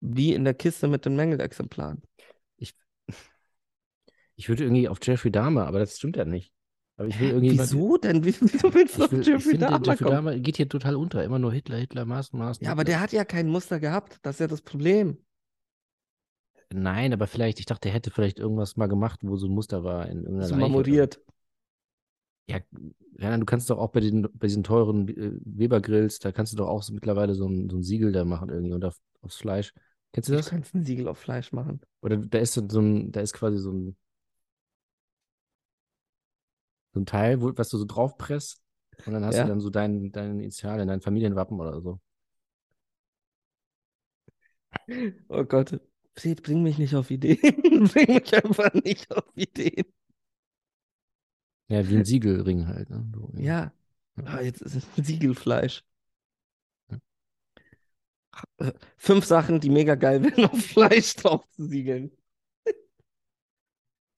[0.00, 2.02] Wie in der Kiste mit den Mängelexemplaren.
[4.36, 6.50] Ich würde irgendwie auf Jeffrey Dahmer, aber das stimmt ja nicht.
[6.96, 7.58] Aber ich will irgendwie.
[7.58, 8.24] Wieso denn?
[8.24, 10.10] Wie- Wieso willst du Ich, auf will, ich Jeffrey Dahmer Jeffrey kommen?
[10.16, 11.22] Dahmer geht hier total unter.
[11.22, 12.64] Immer nur Hitler, Hitler, Maßen, Maßen.
[12.64, 14.18] Ja, aber der hat ja kein Muster gehabt.
[14.22, 15.18] Das ist ja das Problem.
[16.72, 19.82] Nein, aber vielleicht, ich dachte, er hätte vielleicht irgendwas mal gemacht, wo so ein Muster
[19.84, 21.20] war in irgendeiner So marmoriert.
[22.46, 22.58] Ja,
[23.18, 26.56] ja, du kannst doch auch bei, den, bei diesen teuren äh, Weber-Grills, da kannst du
[26.56, 29.36] doch auch so mittlerweile so ein, so ein Siegel da machen irgendwie und auf, aufs
[29.36, 29.72] Fleisch.
[30.12, 30.50] Kennst du Du das?
[30.50, 31.82] kannst ein Siegel auf Fleisch machen.
[32.02, 33.96] Oder da ist so ein, da ist quasi so ein,
[36.94, 38.62] so ein Teil, wo, was du so draufpresst
[39.04, 39.44] und dann hast Ja.
[39.44, 42.00] du dann so dein, deine Initialien, dein Familienwappen oder so.
[45.30, 45.80] Oh Gott.
[46.20, 47.38] Fred, bring mich nicht auf Ideen.
[47.92, 49.84] bring mich einfach nicht auf Ideen.
[51.68, 52.90] Ja, wie ein Siegelring halt.
[52.90, 53.10] Ne?
[53.14, 53.72] So, Ja.
[54.24, 55.82] Ah, jetzt ist es Siegelfleisch.
[58.58, 62.10] Äh, Fünf Sachen, die mega geil wären, auf Fleisch drauf zu siegeln.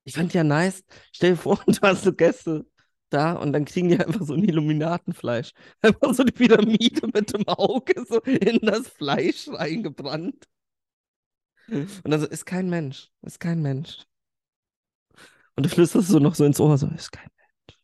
[0.05, 0.84] Ich fand ja nice.
[1.12, 2.66] Stell dir vor, du hast so Gäste
[3.11, 5.53] da und dann kriegen die einfach so ein Illuminatenfleisch.
[5.82, 10.46] Einfach so die Pyramide mit dem Auge so in das Fleisch reingebrannt.
[11.73, 14.07] Und dann so, ist kein Mensch, ist kein Mensch.
[15.57, 17.79] Und du flüsterst so noch so ins Ohr, so, ist kein Mensch,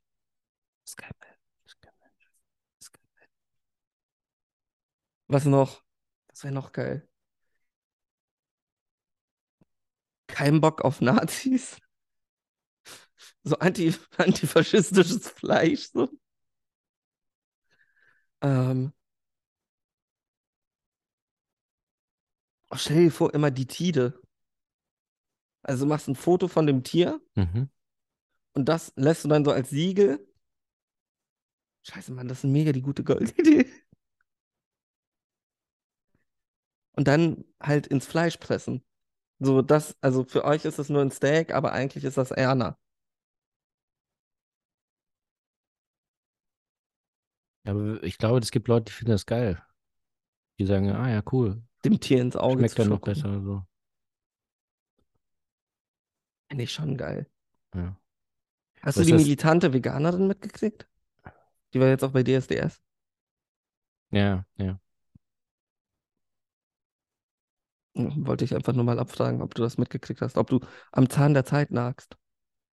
[0.84, 2.30] ist kein Mensch, ist kein Mensch,
[2.80, 3.30] ist kein Mensch.
[5.28, 5.82] Was noch?
[6.28, 7.08] Das wäre noch geil.
[10.28, 11.78] Kein Bock auf Nazis.
[13.44, 16.08] So anti, antifaschistisches Fleisch, so.
[18.42, 18.92] Ähm.
[22.70, 24.20] Oh, stell dir vor, immer die Tide.
[25.62, 27.68] Also du machst ein Foto von dem Tier Mhm.
[28.54, 30.26] und das lässt du dann so als Siegel.
[31.82, 33.66] Scheiße, Mann, das ist mega die gute Goldidee.
[36.92, 38.84] Und dann halt ins Fleisch pressen.
[39.38, 42.76] So, das, also für euch ist es nur ein Steak, aber eigentlich ist das Erna.
[47.64, 49.62] Aber ich glaube, es gibt Leute, die finden das geil.
[50.58, 51.62] Die sagen, ah ja, cool.
[51.84, 53.40] Dem Tier ins Auge Schmeckt zu dann noch besser.
[53.42, 53.62] So.
[56.48, 57.30] Finde ich schon geil.
[57.74, 57.96] Ja.
[58.82, 60.88] Hast Was du die das- militante Veganerin mitgekriegt?
[61.74, 62.80] Die war jetzt auch bei DSDS.
[64.10, 64.80] ja, ja.
[67.94, 70.60] Wollte ich einfach nur mal abfragen, ob du das mitgekriegt hast, ob du
[70.92, 72.16] am Zahn der Zeit nagst.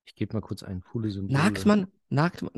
[0.05, 1.33] Ich gebe mal kurz ein Pule-Symbol.
[1.33, 1.91] Nagt man?
[2.11, 2.53] Nagt man?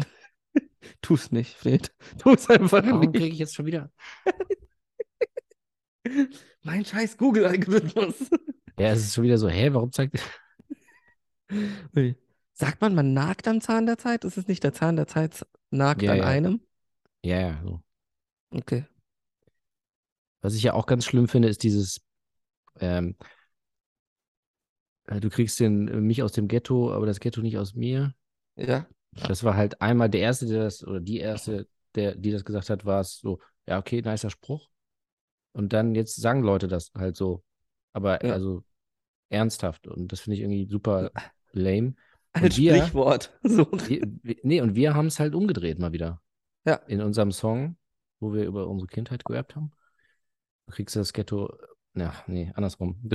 [1.00, 1.94] Tu's nicht, Fred.
[2.18, 3.12] Tu's einfach Warum nicht.
[3.14, 3.92] kriege ich jetzt schon wieder?
[6.62, 8.14] Mein scheiß Google-Algorithmus.
[8.78, 10.18] Ja, es ist schon wieder so, hä, warum zeigt.
[12.52, 14.24] Sagt man, man nagt am Zahn der Zeit?
[14.24, 16.24] Ist es nicht der Zahn der Zeit nagt Ja, an ja.
[16.24, 16.60] einem?
[17.22, 17.82] Ja, ja, so.
[18.50, 18.84] Okay.
[20.40, 22.00] Was ich ja auch ganz schlimm finde, ist dieses,
[22.80, 23.16] ähm,
[25.06, 28.14] äh, du kriegst den, äh, mich aus dem Ghetto, aber das Ghetto nicht aus mir.
[28.56, 28.86] Ja.
[29.12, 32.70] Das war halt einmal der Erste, der das, oder die Erste, der, die das gesagt
[32.70, 34.68] hat, war es so, ja, okay, nicer Spruch.
[35.56, 37.42] Und dann jetzt sagen Leute das halt so.
[37.94, 38.34] Aber Ja.
[38.34, 38.62] also
[39.30, 39.86] ernsthaft.
[39.86, 41.10] Und das finde ich irgendwie super
[41.52, 41.94] lame.
[42.32, 43.32] Als wir- Sprichwort.
[43.42, 43.66] So.
[43.88, 44.06] Wir,
[44.42, 46.20] nee, und wir haben es halt umgedreht mal wieder.
[46.66, 46.74] Ja.
[46.88, 47.78] In unserem Song,
[48.20, 49.70] wo wir über unsere Kindheit gerappt haben.
[50.66, 51.56] Du kriegst das Ghetto,
[51.94, 53.00] ja, nee, andersrum.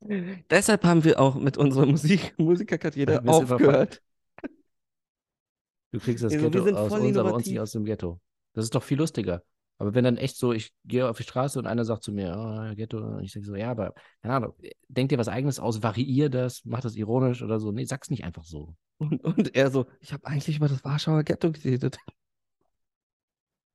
[0.00, 4.02] Deshalb haben wir auch mit unserer Musik, Musikerkarriere aufgehört.
[5.92, 8.20] du kriegst das Also, Ghetto aus uns, aber uns nicht aus dem Ghetto.
[8.52, 9.42] Das ist doch viel lustiger.
[9.78, 12.34] Aber wenn dann echt so, ich gehe auf die Straße und einer sagt zu mir,
[12.36, 14.54] oh, Ghetto, und ich sage so, ja, aber, keine Ahnung,
[14.88, 17.70] denk dir was Eigenes aus, variier das, mach das ironisch oder so.
[17.70, 18.74] Nee, sag's nicht einfach so.
[18.98, 21.98] Und, und er so, ich habe eigentlich über das Warschauer Ghetto geredet.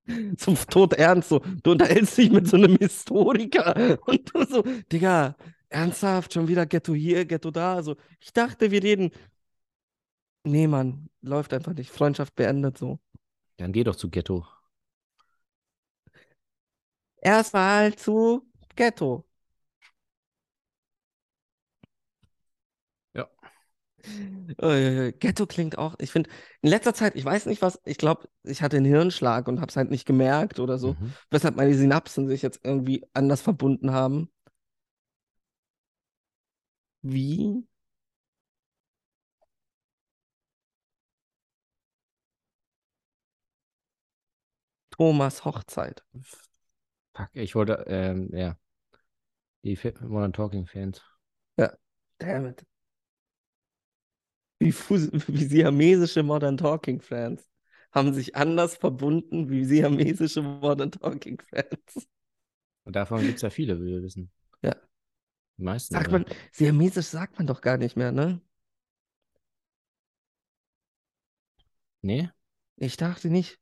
[0.38, 5.38] Zum Tod ernst, so, du unterhältst dich mit so einem Historiker und du so, Digga,
[5.70, 7.82] ernsthaft, schon wieder Ghetto hier, Ghetto da.
[7.82, 9.12] So, ich dachte, wir reden.
[10.44, 11.90] Nee, Mann, läuft einfach nicht.
[11.90, 13.00] Freundschaft beendet so.
[13.58, 14.46] Dann geh doch zu Ghetto.
[17.24, 18.46] Erstmal zu
[18.76, 19.26] Ghetto.
[23.14, 23.28] Ja.
[24.58, 26.30] Äh, Ghetto klingt auch, ich finde,
[26.62, 29.70] in letzter Zeit, ich weiß nicht was, ich glaube, ich hatte einen Hirnschlag und habe
[29.70, 31.14] es halt nicht gemerkt oder so, Mhm.
[31.32, 34.30] weshalb meine Synapsen sich jetzt irgendwie anders verbunden haben.
[37.04, 37.64] Wie?
[44.92, 46.06] Thomas Hochzeit.
[47.16, 48.58] Fuck, ich wollte, ähm, ja.
[49.64, 51.02] Die Modern Talking Fans.
[52.24, 52.66] Damn it.
[54.60, 57.50] Wie, Fus wie siamesische Modern Talking Fans
[57.92, 62.08] haben sich anders verbunden wie siamesische Modern Talking Fans.
[62.86, 64.32] Und davon gibt es ja viele, wie wir wissen.
[64.62, 64.76] Ja.
[65.58, 65.94] Die meisten.
[65.94, 68.42] Sagt man, siamesisch sagt man doch gar nicht mehr, ne?
[72.02, 72.30] Nee?
[72.78, 73.60] Ich dachte nicht.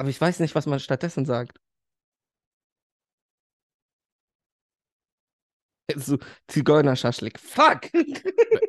[0.00, 1.60] Aber ich weiß nicht, was man stattdessen sagt.
[5.96, 7.38] So, Zigeuner-Schaschlik.
[7.40, 7.90] Fuck!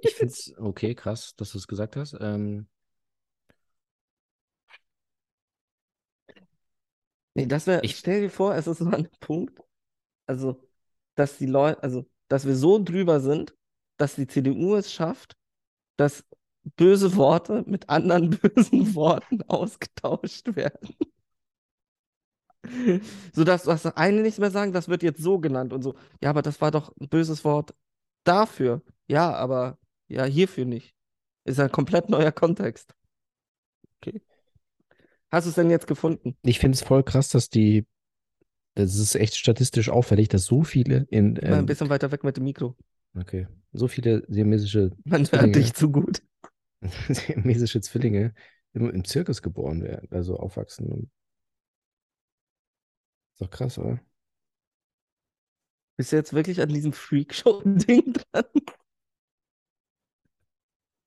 [0.02, 2.16] Ich finde es okay, krass, dass du es gesagt hast.
[2.20, 2.68] Ähm,
[7.34, 9.60] Nee, das wäre, Ich- stell dir vor, es ist so ein Punkt,
[10.28, 10.64] also,
[11.16, 13.56] dass die Leute, also, dass wir so drüber sind,
[13.98, 15.38] dass die CDU es schafft,
[15.98, 16.26] dass
[16.78, 20.96] böse Worte mit anderen bösen Worten ausgetauscht werden.
[23.34, 25.96] So dass das eine nicht mehr sagen, das wird jetzt so genannt und so.
[26.22, 27.74] Ja, aber das war doch ein böses Wort
[28.24, 28.82] dafür.
[29.08, 30.94] Ja, aber ja, hierfür nicht.
[31.44, 32.94] Ist ein komplett neuer Kontext.
[33.98, 34.22] Okay.
[35.32, 36.36] Hast du es denn jetzt gefunden?
[36.44, 37.86] ich finde es voll krass, dass die,
[38.76, 42.24] das ist echt statistisch auffällig, dass so viele in, Mal ein ähm, bisschen weiter weg
[42.24, 42.76] mit dem Mikro.
[43.18, 45.52] okay, so viele siamesische, Man hört Zwillinge.
[45.54, 46.22] dich zu gut.
[47.10, 48.34] siamesische Zwillinge
[48.74, 50.88] im, im Zirkus geboren werden, also aufwachsen.
[50.88, 51.10] Und
[53.42, 54.00] Ist doch krass, oder?
[55.98, 58.46] Bist du jetzt wirklich an diesem Freakshow-Ding dran?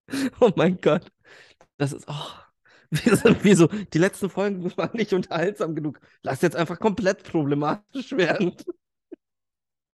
[0.41, 1.11] Oh mein Gott.
[1.79, 2.15] Das ist, oh,
[2.91, 6.01] wir sind wie so, die letzten Folgen waren nicht unterhaltsam genug.
[6.23, 8.55] Lass jetzt einfach komplett problematisch werden.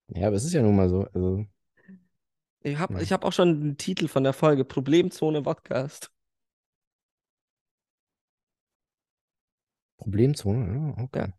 [0.09, 1.05] Ja, aber es ist ja nun mal so.
[1.15, 1.47] Also,
[2.61, 3.01] Ich habe Ja.
[3.01, 6.13] ich hab auch schon den Titel von der Folge, Problemzone Podcast.
[9.97, 11.27] Problemzone, ja, okay.
[11.29, 11.38] Ja.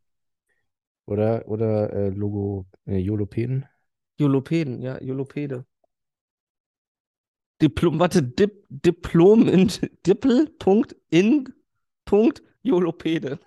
[1.09, 3.65] Oder, oder äh, Logo, äh, Jolopäden.
[4.19, 5.65] Jolopäden, ja, Jolopede.
[7.61, 9.71] Diplom, warte, Dip, Diplom in
[10.05, 11.49] Dippel, Punkt, in,
[12.05, 13.39] Punkt, Jolopede.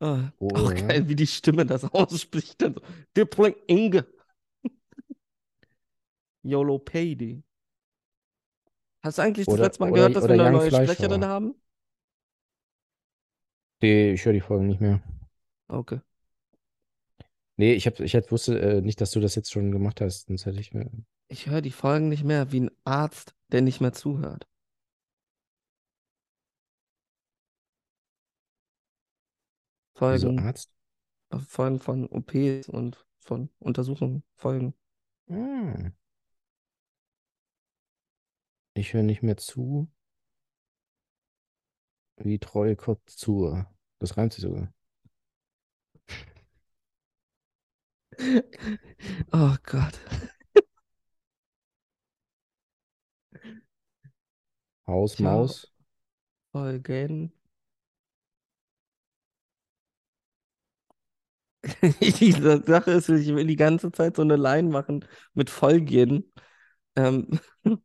[0.00, 0.86] Oh, Oh, auch ja.
[0.86, 2.60] geil, wie die Stimme das ausspricht.
[2.60, 2.80] Dann so,
[3.16, 4.06] Dippling Inge.
[6.44, 7.42] Jolopede.
[9.06, 10.68] Hast du eigentlich das Oder- letzte Mal oder- gehört, dass wir oder eine Young neue
[10.68, 10.94] Fleischhauer.
[10.94, 11.54] Sprecherin haben?
[13.80, 15.00] Nee, ich höre die Folgen nicht mehr.
[15.68, 16.00] Okay.
[17.56, 20.26] Nee, ich, hab, ich hätte wusste äh, nicht, dass du das jetzt schon gemacht hast.
[20.26, 20.90] Sonst hätte ich mir.
[21.28, 24.48] Ich höre die Folgen nicht mehr wie ein Arzt, der nicht mehr zuhört.
[29.94, 30.70] Wieso Folgen, Arzt?
[31.46, 34.74] Folgen von OPs und von Untersuchungen, Folgen.
[35.28, 35.92] Hm.
[38.76, 39.88] Ich höre nicht mehr zu.
[42.18, 43.66] Wie treue Kotzur.
[43.98, 44.70] Das reimt sich sogar.
[49.32, 49.98] Oh Gott.
[54.86, 55.18] Haus.
[55.18, 55.72] Maus.
[56.52, 57.32] Folgen.
[62.20, 65.04] Die Sache ist, ich will die ganze Zeit so eine Line machen
[65.34, 66.32] mit Folgen.
[66.96, 67.38] Ähm,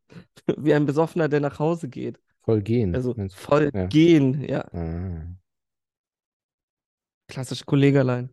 [0.57, 2.19] wie ein Besoffener, der nach Hause geht.
[2.43, 2.95] Voll gehen.
[2.95, 3.39] Also meinst du?
[3.39, 4.65] Folgen, ja.
[4.73, 5.27] Ah.
[7.27, 8.29] Klassische Kollegerlein.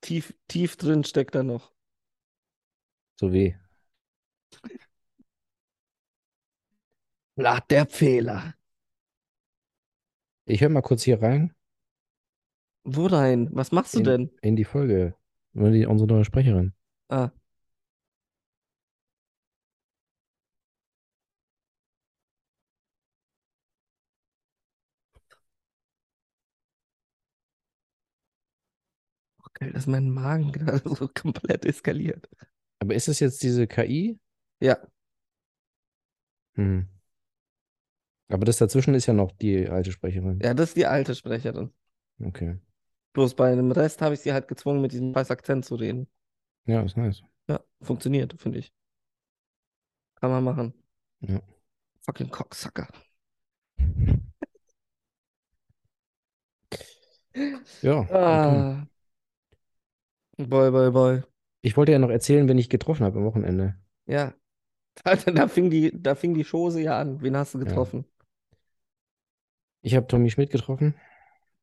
[0.00, 1.72] Tief, tief drin steckt er noch.
[3.20, 3.54] So weh.
[7.36, 8.54] Blatt der Fehler.
[10.44, 11.54] Ich höre mal kurz hier rein
[12.84, 13.48] Wo rein?
[13.52, 14.30] Was machst du in, denn?
[14.42, 15.14] in die Folge.
[15.54, 16.74] Unsere neue Sprecherin.
[17.08, 17.30] Ah.
[29.70, 32.28] Dass mein Magen gerade so komplett eskaliert.
[32.80, 34.18] Aber ist es jetzt diese KI?
[34.60, 34.78] Ja,
[36.54, 36.86] Hm.
[38.28, 40.40] Aber das dazwischen ist ja noch die alte Sprecherin.
[40.42, 41.70] ja, das ist die alte Sprecherin.
[42.22, 42.58] Okay.
[43.12, 46.08] Bloß bei dem Rest habe ich sie halt gezwungen, mit diesem scheiß Akzent zu reden.
[46.64, 47.22] Ja, ist nice.
[47.48, 48.72] Ja, funktioniert, finde ich.
[50.14, 50.74] Kann man machen.
[51.20, 51.42] Ja.
[52.00, 52.88] Fucking Cocksucker.
[57.82, 58.00] Ja.
[58.10, 58.86] Ah.
[60.38, 61.22] Boy, boy, boy.
[61.60, 63.74] Ich wollte ja noch erzählen, wen ich getroffen habe am Wochenende.
[64.06, 64.34] Ja.
[65.04, 67.22] Da, da fing die, da fing die Chose ja an.
[67.22, 67.64] Wen hast du Ja.
[67.64, 68.04] getroffen?
[69.82, 70.94] Ich habe Tommy Schmidt getroffen.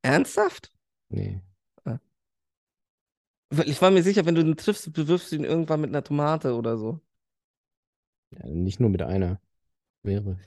[0.02, 0.72] Ernsthaft?
[1.10, 1.42] Nee.
[3.52, 6.04] Weil Ich war mir sicher, wenn du ihn triffst, bewirfst du ihn irgendwann mit einer
[6.04, 7.00] Tomate oder so.
[8.32, 9.40] Ja, nicht nur mit einer.
[10.04, 10.38] Wäre.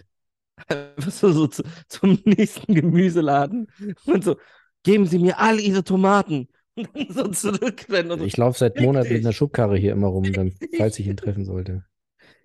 [0.96, 3.70] Wirst du so zu, zum nächsten Gemüseladen
[4.06, 4.36] und so,
[4.82, 6.48] geben Sie mir all Ihre Tomaten.
[6.74, 8.24] Und dann so zurückrennen und so.
[8.24, 11.44] Ich laufe seit Monaten mit einer Schubkarre hier immer rum, dann, falls ich ihn treffen
[11.44, 11.84] sollte.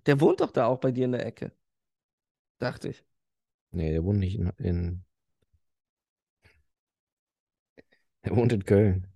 [0.05, 1.51] Der wohnt doch da auch bei dir in der Ecke.
[2.59, 3.03] Dachte ich.
[3.71, 5.03] Nee, der wohnt nicht in, in.
[8.21, 9.07] Er wohnt in Köln.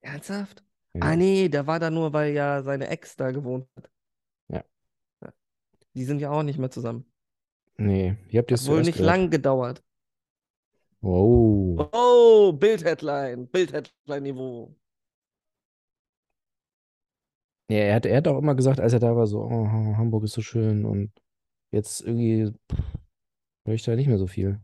[0.00, 0.64] Ernsthaft?
[0.94, 1.02] Ja.
[1.02, 3.90] Ah, nee, der war da nur, weil ja seine Ex da gewohnt hat.
[4.48, 4.64] Ja.
[5.94, 7.04] Die sind ja auch nicht mehr zusammen.
[7.76, 9.06] Nee, ihr habt es wohl nicht gehört.
[9.06, 9.82] lang gedauert.
[11.02, 11.88] Wow.
[11.92, 13.46] Oh, Bild-Headline.
[13.48, 14.74] Bild-Headline-Niveau.
[17.70, 20.24] Ja, er hat, er hat auch immer gesagt, als er da war, so, oh, Hamburg
[20.24, 21.12] ist so schön und
[21.70, 22.82] jetzt irgendwie pff,
[23.66, 24.60] höre ich da nicht mehr so viel.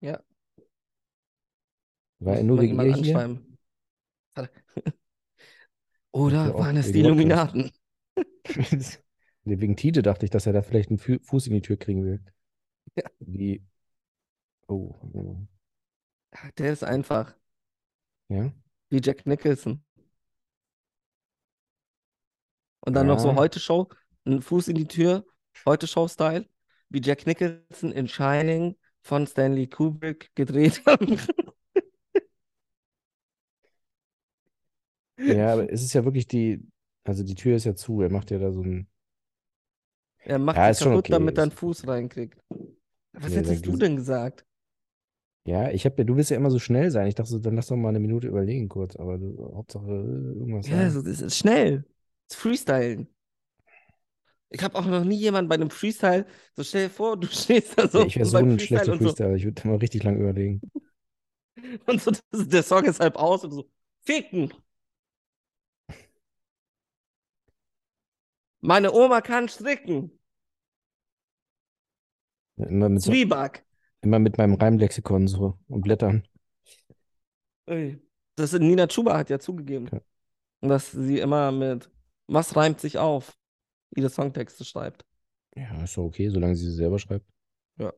[0.00, 0.22] Ja.
[2.18, 3.40] War er nur wegen ihr hier?
[6.12, 7.00] Oder waren es die.
[7.00, 7.70] Illuminaten?
[9.44, 12.04] Wegen Tite dachte ich, dass er da vielleicht einen Fu- Fuß in die Tür kriegen
[12.04, 12.20] will.
[12.96, 13.04] Ja.
[13.20, 13.62] Wie.
[14.70, 14.94] Oh.
[15.14, 15.36] oh.
[16.58, 17.34] Der ist einfach
[18.28, 18.52] Ja.
[18.88, 19.82] wie Jack Nicholson.
[22.80, 23.34] Und dann noch so Ja.
[23.36, 23.88] Heute-Show,
[24.26, 25.26] ein Fuß in die Tür,
[25.66, 26.48] Heute-Show-Style,
[26.88, 31.18] wie Jack Nicholson in Shining von Stanley Kubrick gedreht haben.
[35.18, 36.66] Ja, aber es ist ja wirklich die.
[37.04, 38.00] Also die Tür ist ja zu.
[38.00, 38.88] Er macht ja da so ein.
[40.18, 42.42] Er macht Ja, schon kaputt, okay, damit er einen Fuß reinkriegt.
[43.12, 44.46] Was Nee, hättest du- denn gesagt?
[45.44, 47.06] Ja, ich hab ja, du willst ja immer so schnell sein.
[47.08, 50.68] Ich dachte so, dann lass doch mal eine Minute überlegen kurz, aber du, Hauptsache irgendwas
[50.68, 50.90] Ja, sagen.
[50.90, 51.84] so, das ist schnell.
[52.28, 53.08] Das Freestylen.
[54.50, 56.26] Ich habe auch noch nie jemanden bei einem Freestyle,
[56.56, 59.02] so stell dir vor, du stehst da so Ja, ich wäre so ein schlechter und
[59.02, 59.16] so.
[59.36, 60.64] Ich würde immer richtig lang überlegen.
[61.86, 63.70] und so, das, der Song ist halb aus und so,
[64.04, 64.52] ficken.
[68.62, 70.18] Meine Oma kann stricken.
[72.96, 73.64] Zwieback.
[74.02, 76.26] Immer mit meinem Reimlexikon so und Blättern.
[77.66, 78.00] Ey.
[78.36, 80.00] Das Nina Chuba hat ja zugegeben, Okay.
[80.62, 81.90] dass sie immer mit
[82.26, 83.36] Was reimt sich auf
[83.94, 85.04] ihre Songtexte schreibt.
[85.56, 87.26] Ja, ist doch okay, solange sie sie selber schreibt.
[87.76, 87.92] Ja.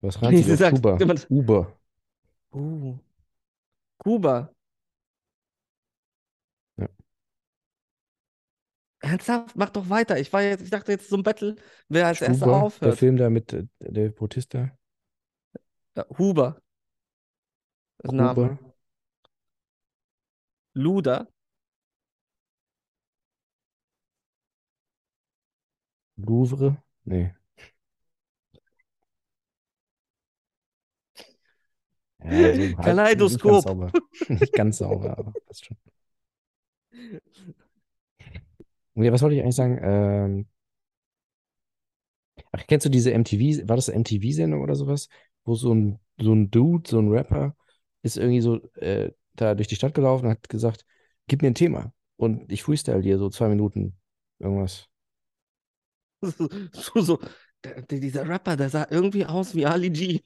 [0.00, 0.96] Was reimt Sie sich auf Kuba?
[0.98, 1.78] immer- Uber.
[2.52, 2.98] Uh.
[3.98, 4.54] Kuba.
[9.00, 9.56] Ernsthaft?
[9.56, 10.18] Mach doch weiter.
[10.18, 11.56] Ich war jetzt, ich dachte jetzt so ein Battle,
[11.88, 12.98] wer als erster Schuber, der aufhört.
[12.98, 14.70] Film da mit äh, Dave Bautista.
[15.96, 16.60] Ja, Huber.
[17.98, 18.58] Das ist Name.
[20.74, 21.26] Luda.
[26.16, 26.82] Louvre.
[27.04, 27.34] Nee.
[32.22, 33.64] Ja, so Kaleidoskop.
[33.64, 33.92] Nicht ganz sauber,
[34.28, 35.76] nicht ganz sauber aber passt schon.
[39.12, 39.78] Was wollte ich eigentlich sagen?
[39.82, 40.46] Ähm,
[42.52, 45.08] ach, kennst du diese MTV, war das eine MTV-Sendung oder sowas?
[45.44, 47.56] Wo so ein, so ein Dude, so ein Rapper,
[48.02, 50.84] ist irgendwie so äh, da durch die Stadt gelaufen und hat gesagt,
[51.26, 51.92] gib mir ein Thema.
[52.16, 53.96] Und ich freestyle dir so zwei Minuten
[54.38, 54.86] irgendwas.
[56.72, 57.18] So, so.
[57.64, 60.20] Der, dieser Rapper, der sah irgendwie aus wie Ali G.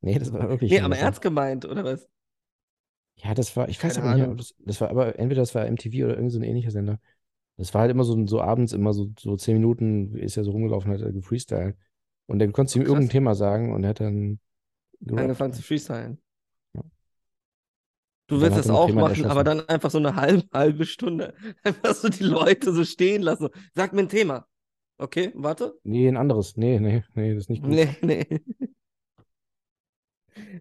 [0.00, 0.70] Nee, das war wirklich.
[0.70, 2.08] Nee, aber ernst gemeint, oder was?
[3.22, 6.04] Ja, das war, ich weiß aber nicht, das, das war aber entweder das war MTV
[6.04, 7.00] oder irgend so ein ähnlicher Sender.
[7.56, 10.52] Das war halt immer so, so abends, immer so, so zehn Minuten, ist er so
[10.52, 11.76] rumgelaufen, hat er gefreestylt.
[12.26, 14.40] Und dann konntest du ihm irgendein Thema sagen und er hat dann
[15.00, 15.22] gerappt.
[15.22, 16.22] Angefangen zu freestylen.
[16.74, 16.82] Ja.
[18.28, 21.34] Du willst das auch machen, aber dann einfach so eine halbe, halbe Stunde.
[21.62, 23.48] Einfach so die Leute so stehen lassen.
[23.74, 24.46] Sag mir ein Thema.
[24.96, 25.78] Okay, warte.
[25.82, 26.56] Nee, ein anderes.
[26.56, 27.70] Nee, nee, nee, das ist nicht gut.
[27.70, 28.26] Nee, nee.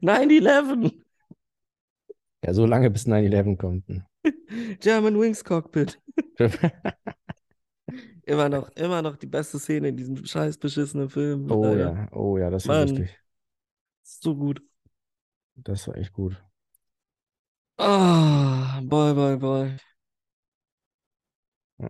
[0.01, 0.93] 9-11.
[2.45, 3.85] Ja, so lange bis 9-11 kommt.
[4.79, 5.99] German Wings Cockpit.
[8.25, 11.49] Immer noch, immer noch die beste Szene in diesem scheiß beschissenen Film.
[11.49, 11.79] Oh Alter.
[11.79, 12.89] ja, oh ja, das war Mann.
[12.89, 13.19] lustig.
[14.03, 14.61] So gut.
[15.55, 16.41] Das war echt gut.
[17.77, 19.77] Ah, boy, boy, boy.
[21.79, 21.89] Ja.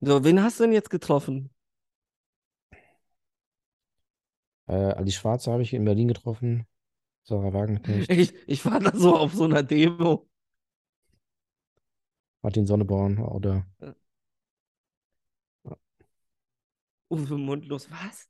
[0.00, 1.50] So, wen hast du denn jetzt getroffen?
[4.68, 6.66] Äh, Ali Schwarze habe ich in Berlin getroffen.
[7.22, 10.28] Sarah Wagenknecht, Ich, ich war da so auf so einer Demo.
[12.42, 13.66] Martin Sonneborn auch da.
[17.10, 18.28] Uwe Mundlos, was?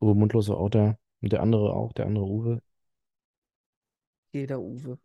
[0.00, 0.98] Uwe Mundlos war auch da.
[1.20, 2.62] Und der andere auch, der andere Uwe.
[4.32, 4.98] Jeder Uwe.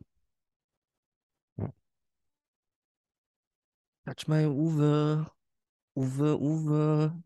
[1.58, 1.72] Ja.
[4.06, 5.30] Touch my Uwe.
[5.96, 7.24] Uwe, Uwe.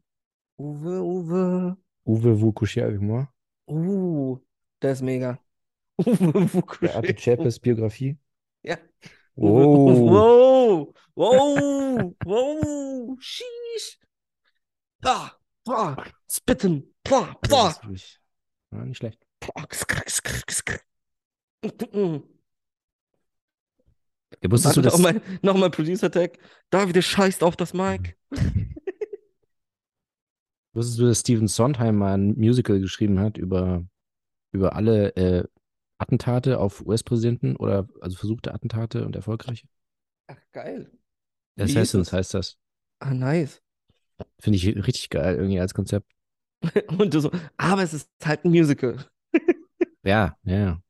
[0.58, 1.78] Uwe, Uwe.
[2.06, 3.28] Uwe moi.
[3.68, 4.40] Uh,
[4.82, 5.40] der ist mega.
[5.98, 6.96] Uwe.
[6.96, 8.18] Arte Chapes Biografie.
[8.64, 8.78] Ja.
[9.36, 9.98] Wow.
[10.00, 10.96] Wow.
[11.16, 12.16] Wow.
[12.26, 13.18] Wow.
[13.20, 14.00] Sheesh.
[15.04, 15.32] Ah,
[15.68, 15.96] ah,
[16.30, 16.94] spitten.
[17.04, 18.20] Das ist wirklich,
[18.72, 19.26] ja, nicht schlecht.
[24.42, 26.38] Ja, wusstest du, dass, Nochmal, nochmal Producer-Tag.
[26.70, 28.16] David scheißt auf das Mic.
[30.74, 33.86] wusstest du, dass Stephen Sondheim mal ein Musical geschrieben hat über,
[34.52, 35.44] über alle äh,
[35.98, 39.68] Attentate auf US-Präsidenten oder also versuchte Attentate und erfolgreiche?
[40.28, 40.92] Ach, geil.
[41.60, 42.58] Assassins heißt das.
[43.00, 43.62] Ah, nice.
[44.40, 46.12] Finde ich richtig geil irgendwie als Konzept.
[46.98, 49.06] Und du so, aber es ist halt ein Musical.
[50.04, 50.82] Ja, ja.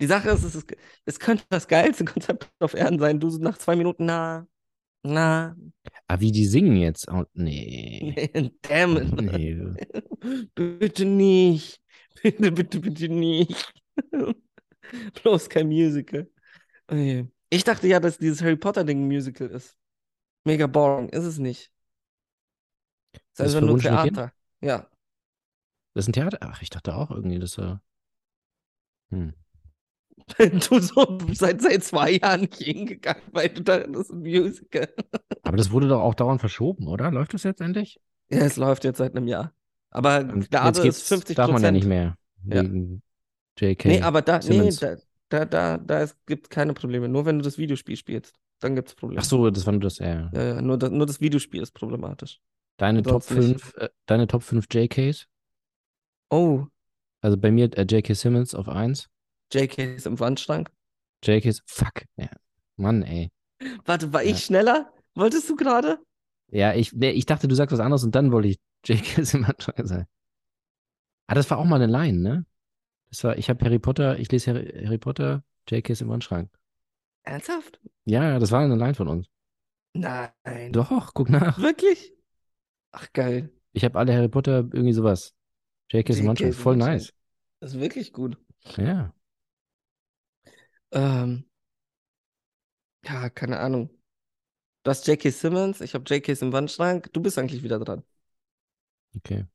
[0.00, 3.18] Die Sache ist, es, ist, es könnte das geilste Konzept auf Erden sein.
[3.18, 4.46] Du so nach zwei Minuten, na,
[5.06, 5.56] na,
[6.08, 7.08] Aber wie die singen jetzt?
[7.08, 8.14] Oh, nee.
[8.62, 9.20] damn it.
[9.20, 9.58] Nee.
[10.54, 11.80] Bitte nicht.
[12.22, 13.72] Bitte, bitte, bitte nicht.
[15.22, 16.28] Bloß kein Musical.
[16.88, 17.28] Okay.
[17.50, 19.76] Ich dachte ja, dass dieses Harry Potter-Ding ein Musical ist.
[20.44, 21.08] Mega boring.
[21.10, 21.70] Ist es nicht.
[23.12, 24.16] Ist Das einfach nur verwunschene Kind?
[24.16, 24.32] Theater.
[24.60, 24.90] Ja.
[25.94, 26.38] Das ist ein Theater?
[26.40, 27.82] Ach, ich dachte auch irgendwie, das war.
[29.10, 29.34] Hm.
[30.38, 34.88] Du so seit, seit zwei Jahren nicht hingegangen, weil du dachtest, das Musical.
[35.42, 37.10] Aber das wurde doch auch dauernd verschoben, oder?
[37.10, 38.00] Läuft das jetzt endlich?
[38.28, 39.52] Ja, es läuft jetzt seit einem Jahr.
[39.90, 42.16] Aber geht's, ist 50 darf man ja nicht mehr.
[42.44, 42.62] Ja.
[42.64, 43.02] Wegen
[43.58, 43.84] JK.
[43.86, 44.96] Nee, aber da, nee, da,
[45.28, 47.08] da, da, da es gibt keine Probleme.
[47.08, 48.34] Nur wenn du das Videospiel spielst.
[48.60, 49.20] Dann gibt es Probleme.
[49.20, 50.30] Ach so, das war nur das, ja.
[50.32, 52.40] Ja, ja, nur, das, nur das Videospiel ist problematisch.
[52.78, 53.60] Deine Top Ansonsten nicht.
[53.60, 55.26] 5, äh, deine Top 5 JKs?
[56.30, 56.64] Oh,
[57.20, 58.14] Also bei mir äh, J.K.
[58.14, 59.08] Simmons auf 1.
[59.52, 60.70] JK ist im Wandschrank.
[61.24, 62.04] JKs, fuck.
[62.16, 62.28] Ja.
[62.76, 63.30] Mann, ey.
[63.84, 64.30] Warte, war Ja.
[64.32, 64.92] ich schneller?
[65.14, 65.98] Wolltest du gerade?
[66.48, 69.24] Ja, ich, nee, ich dachte, du sagst was anderes und dann wollte ich J.K.
[69.24, 70.06] Simmons sagen.
[71.26, 72.46] Ah, das war auch mal eine Line, ne?
[73.10, 75.92] Das war, ich habe Harry Potter, ich lese Harry, Harry Potter, J.K.
[75.92, 76.50] ist im Wandschrank.
[77.24, 77.80] Ernsthaft?
[78.04, 79.26] Ja, das war eine Line von uns.
[79.94, 80.72] Nein.
[80.72, 81.58] Doch, guck nach.
[81.58, 82.12] Wirklich?
[82.92, 83.50] Ach, geil.
[83.72, 85.34] Ich habe alle Harry Potter, irgendwie sowas.
[85.90, 86.12] J.K.
[86.12, 86.94] ist im JK Wandschrank, ist im voll Wandschrank.
[87.00, 87.14] nice.
[87.60, 88.38] Das ist wirklich gut.
[88.76, 89.12] Ja.
[90.92, 91.44] Ähm,
[93.04, 93.90] ja, keine Ahnung.
[94.84, 95.30] Du hast J.K.
[95.30, 97.12] Simmons, ich habe J.K.s im Wandschrank.
[97.14, 98.04] Du bist eigentlich wieder dran.
[99.16, 99.46] Okay.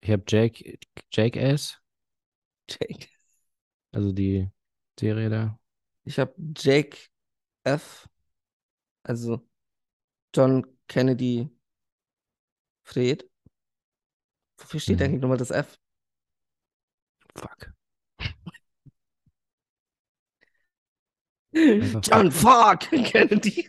[0.00, 0.78] Ich habe Jake,
[1.12, 1.78] Jackass,
[2.68, 3.08] Jake.
[3.92, 4.48] also die
[4.98, 5.58] Serie da.
[6.04, 6.96] Ich habe Jake
[7.64, 8.08] F.
[9.04, 9.46] Also
[10.34, 11.50] John Kennedy
[12.84, 13.28] Fred.
[14.58, 15.02] Wofür steht Mhm.
[15.02, 15.78] eigentlich nochmal das F?
[17.36, 17.75] Fuck.
[22.02, 23.68] John Fuck Kennedy.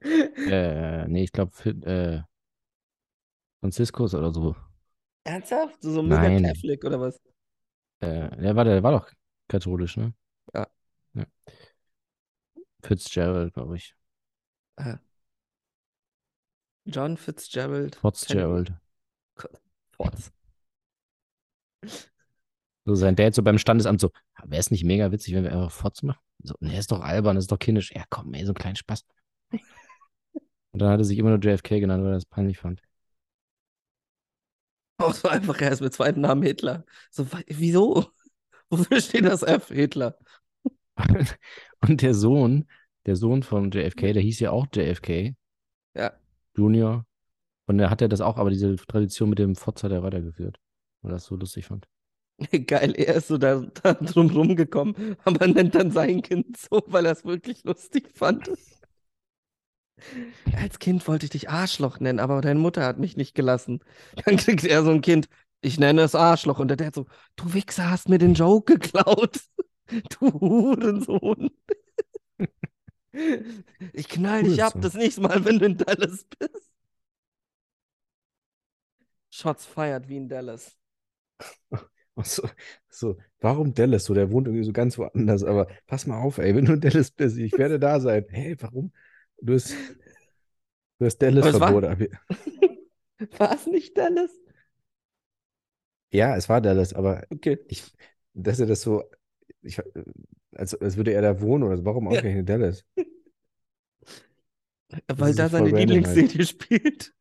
[0.00, 2.22] Äh, nee, ich glaube, äh,
[3.60, 4.54] Franziskus oder so.
[5.24, 5.82] Ernsthaft?
[5.82, 6.44] So, so mega Nein.
[6.44, 7.20] Catholic oder was?
[8.00, 9.10] Äh, der war, der war doch
[9.48, 10.14] katholisch, ne?
[10.54, 10.68] Ja.
[11.14, 11.26] ja.
[12.82, 13.94] Fitzgerald, glaube ich.
[16.84, 17.96] John Fitzgerald.
[17.96, 18.72] Fitzgerald.
[19.98, 20.32] Kennedy.
[22.86, 24.10] So sein Dad so beim Standesamt so,
[24.44, 26.20] wäre es nicht mega witzig, wenn wir einfach Fotz machen?
[26.42, 27.92] So, ne, ist doch albern, ist doch kindisch.
[27.92, 29.04] Ja, komm, ey, so einen kleinen Spaß.
[30.72, 32.80] Und dann hat er sich immer nur JFK genannt, weil er das peinlich fand.
[34.98, 36.84] Auch so einfach, er ist mit zweiten Namen Hitler.
[37.10, 38.06] So, wieso?
[38.70, 39.68] Wofür steht das F?
[39.68, 40.16] Hitler.
[41.80, 42.66] Und der Sohn,
[43.04, 45.34] der Sohn von JFK, der hieß ja auch JFK
[45.94, 46.12] Ja.
[46.56, 47.04] Junior.
[47.66, 50.58] Und da hat er das auch, aber diese Tradition mit dem Fotz hat er weitergeführt.
[51.02, 51.86] Weil er das so lustig fand.
[52.66, 57.06] Geil, er ist so da, da drum rumgekommen, aber nennt dann sein Kind so, weil
[57.06, 58.50] er es wirklich lustig fand.
[60.56, 63.80] Als Kind wollte ich dich Arschloch nennen, aber deine Mutter hat mich nicht gelassen.
[64.24, 65.28] Dann kriegt er so ein Kind,
[65.62, 66.58] ich nenne es Arschloch.
[66.58, 67.06] Und der Dad so,
[67.36, 69.40] du Wichser hast mir den Joke geklaut.
[70.18, 71.50] Du Hurensohn.
[73.92, 76.70] Ich knall dich ab das nächste Mal, wenn du in Dallas bist.
[79.30, 80.76] Shots feiert wie in Dallas.
[82.24, 82.48] So,
[82.88, 84.04] so, warum Dallas?
[84.06, 86.80] So, der wohnt irgendwie so ganz woanders, aber pass mal auf, ey, wenn du in
[86.80, 88.24] Dallas bist, ich werde da sein.
[88.30, 88.92] Hey, warum?
[89.40, 89.76] Du hast,
[90.98, 91.84] du hast Dallas-Verbot.
[93.38, 94.30] War es nicht Dallas?
[96.12, 97.58] Ja, es war Dallas, aber Okay.
[97.66, 97.84] ich,
[98.34, 99.04] dass er das so,
[99.62, 99.80] ich,
[100.54, 102.08] als, als würde er da wohnen oder so, warum Ja.
[102.08, 102.84] ausgerechnet Dallas?
[105.08, 105.72] Weil da seine halt.
[105.72, 107.12] Lieblingsserie spielt.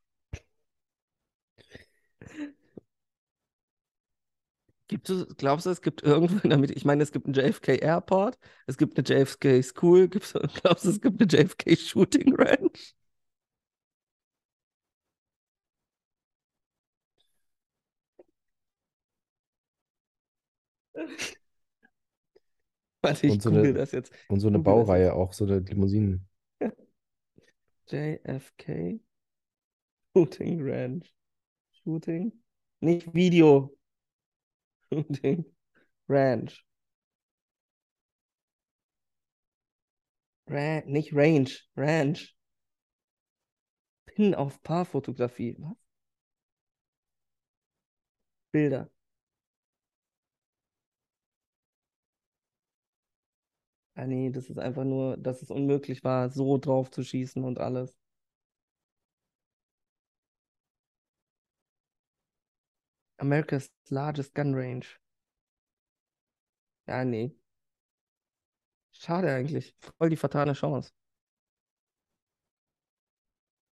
[4.88, 8.38] Gibt es, glaubst du, es gibt irgendwo in ich meine, es gibt einen JFK Airport,
[8.67, 12.69] es gibt eine JFK School, gibt's, glaubst du, es gibt eine JFK Shooting Range?
[23.01, 24.11] Warte, ich Und so google eine- das jetzt.
[24.29, 26.27] Und so eine Google das Baureihe auch, so eine Limousinen.
[27.88, 28.99] JFK
[30.15, 31.01] Shooting Range.
[31.83, 32.31] Shooting?
[32.81, 33.75] Nicht Video.
[34.96, 35.43] Shooting
[36.08, 36.54] Range.
[40.48, 42.18] Ra nicht Range, Range.
[44.08, 45.58] Pin auf Paarfotografie.
[45.60, 45.78] Was?
[48.54, 48.89] Bilder.
[53.96, 57.60] Ah nee, das ist einfach nur, dass es unmöglich war, so drauf zu schießen und
[57.60, 57.93] alles.
[63.20, 64.88] America's largest gun range.
[66.88, 67.36] Ja, nee.
[68.91, 69.76] Schade eigentlich.
[69.97, 70.91] Voll die fatale Chance.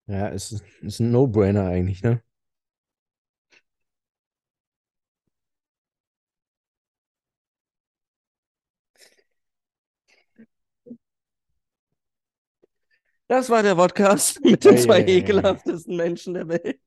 [0.07, 2.21] Ja, es ist, ist ein No-Brainer eigentlich, ne?
[13.27, 15.17] Das war der Podcast mit den Ei, zwei ei, ei, ei.
[15.19, 16.79] ekelhaftesten Menschen der Welt.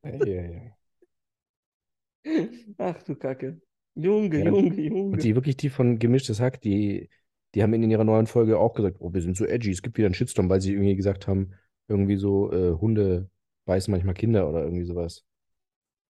[2.79, 3.61] Ach du Kacke.
[3.95, 5.17] Junge, Ja, Junge, Und Junge.
[5.19, 7.11] die wirklich, die von Gemischtes Hack, die,
[7.55, 9.99] die haben in ihrer neuen Folge auch gesagt, oh, wir sind so edgy, es gibt
[9.99, 11.53] wieder einen Shitstorm, weil sie irgendwie gesagt haben,
[11.89, 13.29] irgendwie so, äh, Hunde
[13.67, 15.25] beißen manchmal Kinder oder irgendwie sowas.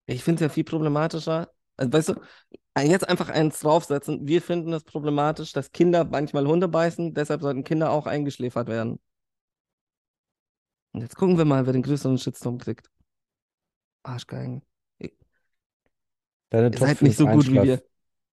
[0.08, 1.50] Ich finde es ja viel problematischer.
[1.78, 2.16] Also, weißt du,
[2.82, 4.28] jetzt einfach eins draufsetzen.
[4.28, 9.00] Wir finden es problematisch, dass Kinder manchmal Hunde beißen, deshalb sollten Kinder auch eingeschläfert werden.
[10.92, 12.90] Und jetzt gucken wir mal, wer den größeren Shitstorm kriegt.
[14.04, 14.64] Arschgeigen.
[16.50, 17.84] Deine Ihr seid nicht so gut wie wir.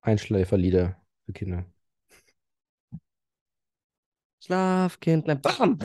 [0.01, 1.67] Einschläferlieder für Kinder.
[4.43, 5.41] Schlaf, Kindlein.
[5.41, 5.79] Bam!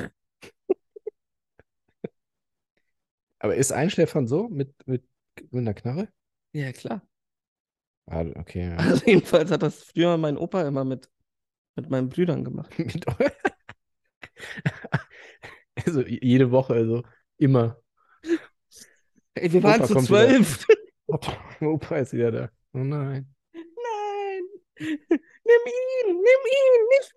[3.40, 5.04] Aber ist Einschläfern so mit, mit,
[5.36, 6.10] mit einer Knarre?
[6.54, 7.02] Ja, klar.
[8.06, 8.70] Ah, okay.
[8.70, 8.76] Ja.
[8.76, 11.10] Also jedenfalls hat das früher mein Opa immer mit,
[11.76, 12.72] mit meinen Brüdern gemacht.
[15.86, 17.04] Also jede Woche, also
[17.38, 17.82] immer.
[19.34, 20.46] Ey, wir waren Opa zu kommt wieder.
[21.62, 22.50] Opa ist wieder da.
[22.74, 23.34] Oh nein.
[23.54, 24.44] Nein!
[24.80, 26.08] Nimm ihn!
[26.08, 26.88] Nimm ihn!
[26.90, 27.14] Nicht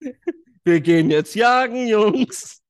[0.00, 0.14] mich!
[0.64, 2.62] Wir gehen jetzt jagen, Jungs!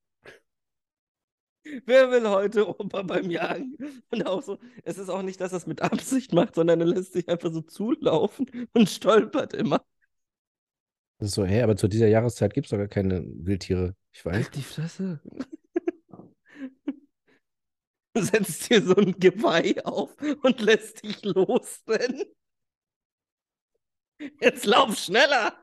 [1.85, 3.77] Wer will heute Opa beim Jagen?
[4.09, 6.87] Und auch so, es ist auch nicht, dass er es mit Absicht macht, sondern er
[6.87, 9.85] lässt sich einfach so zulaufen und stolpert immer.
[11.19, 13.95] Das ist so, hä, aber zu dieser Jahreszeit gibt es doch gar keine Wildtiere.
[14.13, 14.35] Ich weiß.
[14.35, 15.19] Halt die Fresse.
[18.15, 22.23] Du setzt dir so ein Geweih auf und lässt dich losrennen.
[24.41, 25.53] Jetzt lauf schneller!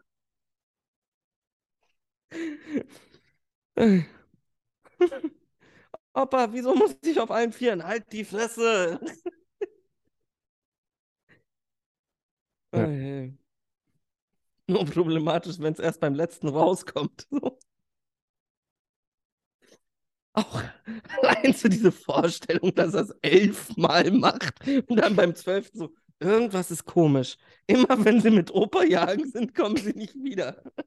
[6.14, 7.84] Opa, wieso muss ich auf allen Vieren?
[7.84, 8.99] Halt die Fresse!
[12.72, 12.86] Ja.
[14.68, 17.26] Nur problematisch, wenn es erst beim letzten rauskommt.
[17.30, 17.59] So.
[20.37, 20.62] Auch
[21.22, 24.55] allein so diese Vorstellung, dass er es elfmal macht
[24.87, 27.37] und dann beim zwölften so, irgendwas ist komisch.
[27.66, 30.62] Immer wenn sie mit Opa jagen sind, kommen sie nicht wieder.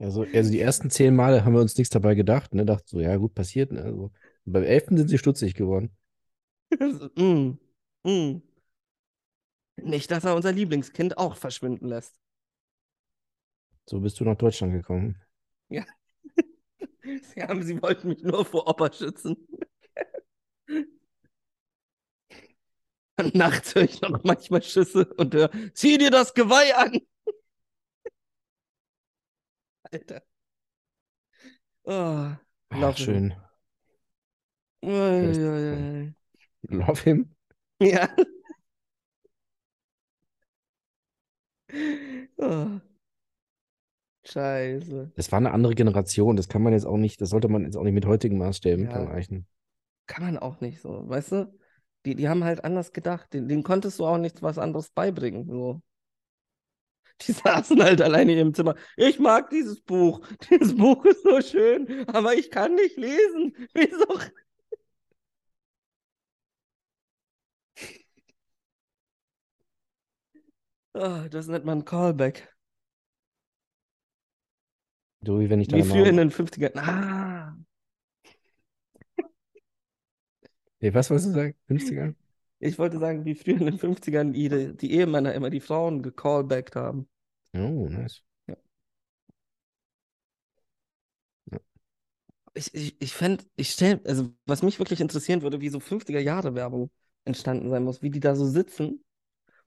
[0.00, 2.66] Also, also die ersten zehn Male haben wir uns nichts dabei gedacht, ne?
[2.66, 3.70] Dachten so, ja, gut, passiert.
[3.70, 3.84] Ne?
[3.84, 4.10] Also,
[4.44, 5.96] beim elften sind sie stutzig geworden.
[7.16, 7.58] Mm,
[8.02, 8.42] mm.
[9.76, 12.18] Nicht, dass er unser Lieblingskind auch verschwinden lässt.
[13.88, 15.16] So bist du nach Deutschland gekommen.
[17.34, 19.36] Sie, haben, sie wollten mich nur vor Opa schützen.
[23.32, 27.00] Nachts höre ich noch manchmal Schüsse und höre, zieh dir das Geweih an.
[29.92, 30.22] Alter.
[31.84, 32.36] Oh,
[32.70, 33.34] Ach, schön.
[34.82, 36.14] Ui.
[36.68, 37.34] Love him.
[37.80, 38.08] Ja.
[42.38, 42.80] Oh.
[44.26, 45.12] Scheiße.
[45.16, 46.36] Das war eine andere Generation.
[46.36, 48.86] Das kann man jetzt auch nicht, das sollte man jetzt auch nicht mit heutigen Maßstäben
[48.86, 48.90] Ja.
[48.92, 49.46] vergleichen.
[50.06, 51.58] Kann man auch nicht so, weißt du?
[52.04, 53.32] Die, die haben halt anders gedacht.
[53.32, 55.46] Den, denen konntest du auch nichts was anderes beibringen.
[55.48, 55.80] So.
[57.22, 58.74] Die saßen halt alleine im Zimmer.
[58.96, 60.20] Ich mag dieses Buch.
[60.50, 63.54] Dieses Buch ist so schön, aber ich kann nicht lesen.
[63.74, 64.06] Wieso?
[70.94, 72.52] Ah, das nennt man Callback.
[75.26, 76.16] Wie wenn ich Wie deine früher in Mama.
[76.16, 76.78] den 50ern.
[76.78, 77.54] Ah,
[80.80, 81.54] Nee, was wolltest du sagen?
[81.66, 82.14] 50er?
[82.58, 86.74] ich wollte sagen, wie früher in den 50ern die, die Ehemänner immer die Frauen gecallbackt
[86.76, 87.08] haben.
[87.54, 88.22] Oh, nice.
[92.54, 96.20] Ich, ich, ich fände, ich stell, also was mich wirklich interessieren würde, wie so 50er
[96.20, 96.90] Jahre Werbung
[97.24, 99.04] entstanden sein muss, wie die da so sitzen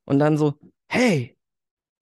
[0.05, 0.55] und dann so,
[0.89, 1.37] hey,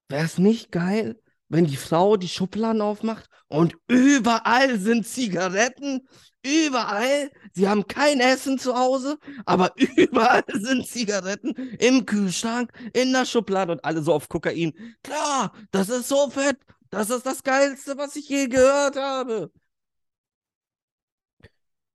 [0.09, 6.07] wäre es nicht geil, wenn die Frau die Schubladen aufmacht und überall sind Zigaretten,
[6.43, 13.25] überall, sie haben kein Essen zu Hause, aber überall sind Zigaretten im Kühlschrank, in der
[13.25, 14.73] Schublade und alle so auf Kokain.
[15.03, 16.57] Klar, das ist so fett,
[16.89, 19.51] das ist das Geilste, was ich je gehört habe.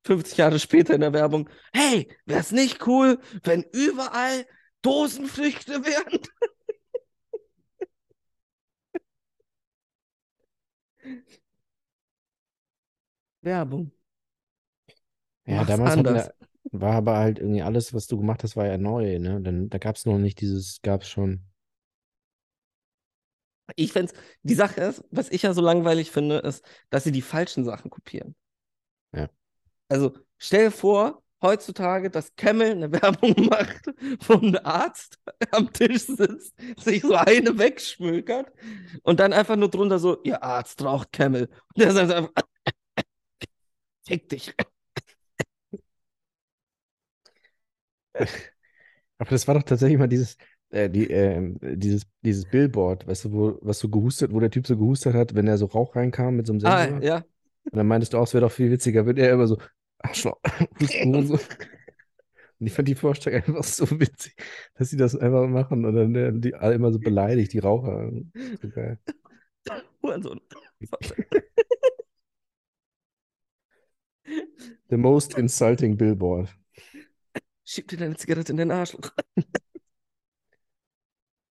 [0.05, 4.47] 50 Jahre später in der Werbung, hey, wäre es nicht cool, wenn überall
[4.83, 6.21] Dosenfrüchte wären?
[13.43, 13.91] Werbung.
[15.47, 16.35] Ja, Mach's damals wir,
[16.73, 19.41] war aber halt irgendwie alles, was du gemacht hast, war ja neu, ne?
[19.41, 21.45] Dann, da gab es noch nicht dieses, gab es schon.
[23.77, 27.23] Ich find's, die Sache ist, was ich ja so langweilig finde, ist, dass sie die
[27.23, 28.35] falschen Sachen kopieren.
[29.15, 29.29] Ja.
[29.89, 33.87] Also stell dir vor, heutzutage, dass Camel eine Werbung macht,
[34.27, 35.19] wo ein Arzt
[35.53, 38.53] am Tisch sitzt, sich so eine wegschmökert
[39.03, 41.49] und dann einfach nur drunter so, ihr Arzt raucht Camel.
[41.75, 42.31] Und der sagt einfach,
[44.07, 44.55] fick dich.
[49.19, 50.37] Aber das war doch tatsächlich mal dieses,
[50.71, 54.67] äh, die, ähm, dieses, dieses Billboard, weißt du, wo, was so gehustet, wo der Typ
[54.67, 57.03] so gehustet hat, wenn er so Rauch reinkam mit so einem Ah, Sensor.
[57.03, 57.25] ja.
[57.71, 59.59] Und dann meintest du auch, es wäre doch viel witziger, wenn er immer so,
[60.01, 60.41] Arschloch,
[61.05, 61.41] und
[62.59, 64.37] ich fand die Vorstellung einfach so witzig,
[64.75, 68.11] dass sie das einfach machen und dann werden die alle immer so beleidigt, die Raucher.
[68.61, 68.99] So geil.
[70.03, 70.41] Hurensohn.
[74.89, 76.49] The most insulting billboard.
[77.65, 79.13] Schieb dir deine Zigarette in den Arschloch.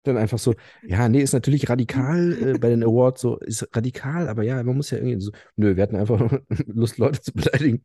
[0.04, 4.28] Dann einfach so, ja, nee, ist natürlich radikal äh, bei den Awards so, ist radikal,
[4.28, 7.84] aber ja, man muss ja irgendwie so, nö, wir hatten einfach Lust, Leute zu beleidigen.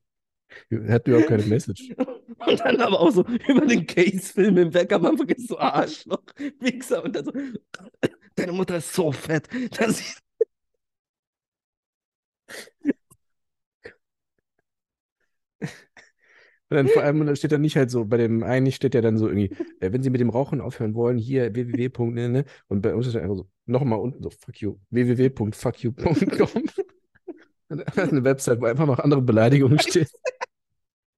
[0.89, 1.93] Hatten überhaupt keine Message.
[2.45, 6.23] Und dann aber auch so über den Case-Film im Anfang ist so Arschloch,
[6.59, 7.31] Wichser und dann so,
[8.35, 9.47] deine Mutter ist so fett,
[9.77, 10.15] dass ich.
[16.73, 18.95] Und dann vor allem, und dann steht da nicht halt so, bei dem einen steht
[18.95, 22.05] ja dann so irgendwie, äh, wenn Sie mit dem Rauchen aufhören wollen, hier www.
[22.09, 26.63] Ne, ne, und bei uns ist dann einfach so, nochmal unten so, fuck you, www.fuckyou.com.
[27.69, 30.07] Das ist eine Website, wo einfach noch andere Beleidigungen stehen.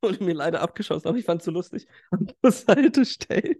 [0.00, 1.86] Wurde mir leider abgeschossen, aber ich fand es so lustig.
[2.10, 3.56] An Bushaltestellen.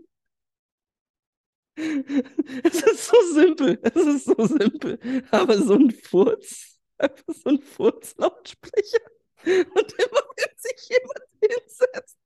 [2.65, 4.99] Es ist so simpel, es ist so simpel.
[5.31, 8.99] Aber so ein Furz, einfach so ein Furzlautsprecher.
[9.45, 12.18] Und immer wenn sich jemand hinsetzt,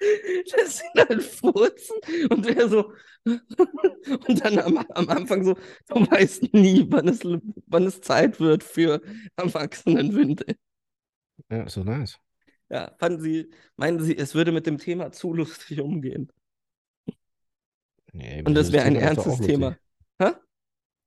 [0.00, 1.96] lässt ihn halt furzen
[2.30, 2.92] und der so.
[3.26, 5.54] Und dann am, am Anfang so,
[5.88, 7.20] du weißt nie, wann es,
[7.66, 9.02] wann es Zeit wird für
[9.36, 10.56] Erwachsenenwindel.
[11.50, 12.18] Ja, so nice.
[12.70, 16.32] Ja, fanden Sie, meinen Sie, es würde mit dem Thema zu lustig umgehen?
[18.12, 19.38] Nee, Und das wäre ein Thema ernstes.
[19.40, 19.76] Thema.
[20.20, 20.32] Hä?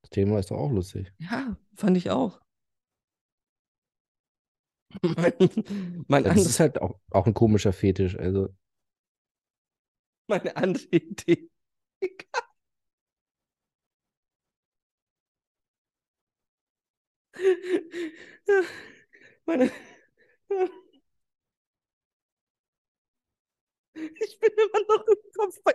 [0.02, 1.12] Das Thema ist doch auch lustig.
[1.18, 2.40] Ja, fand ich auch.
[5.02, 5.34] Mein,
[6.08, 8.18] mein Das anderes, ist halt auch, auch ein komischer Fetisch.
[8.18, 8.50] Also,
[10.34, 11.50] meine andere Idee.
[19.46, 19.72] Meine.
[23.96, 25.74] Ich bin immer noch im Kopf bei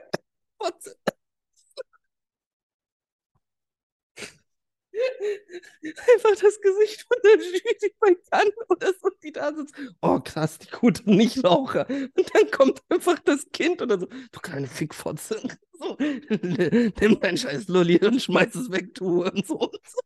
[5.84, 9.74] Einfach das Gesicht von der Jury bei Cannes oder so, die da sitzt.
[10.02, 11.86] Oh, krass, die gute Nichtraucher.
[11.88, 14.06] Und dann kommt einfach das Kind oder so.
[14.06, 15.40] Du kleine Fickfotze.
[15.78, 19.58] So, nimm dein scheiß Lolli und schmeiß es weg, du und so.
[19.58, 20.00] Und so.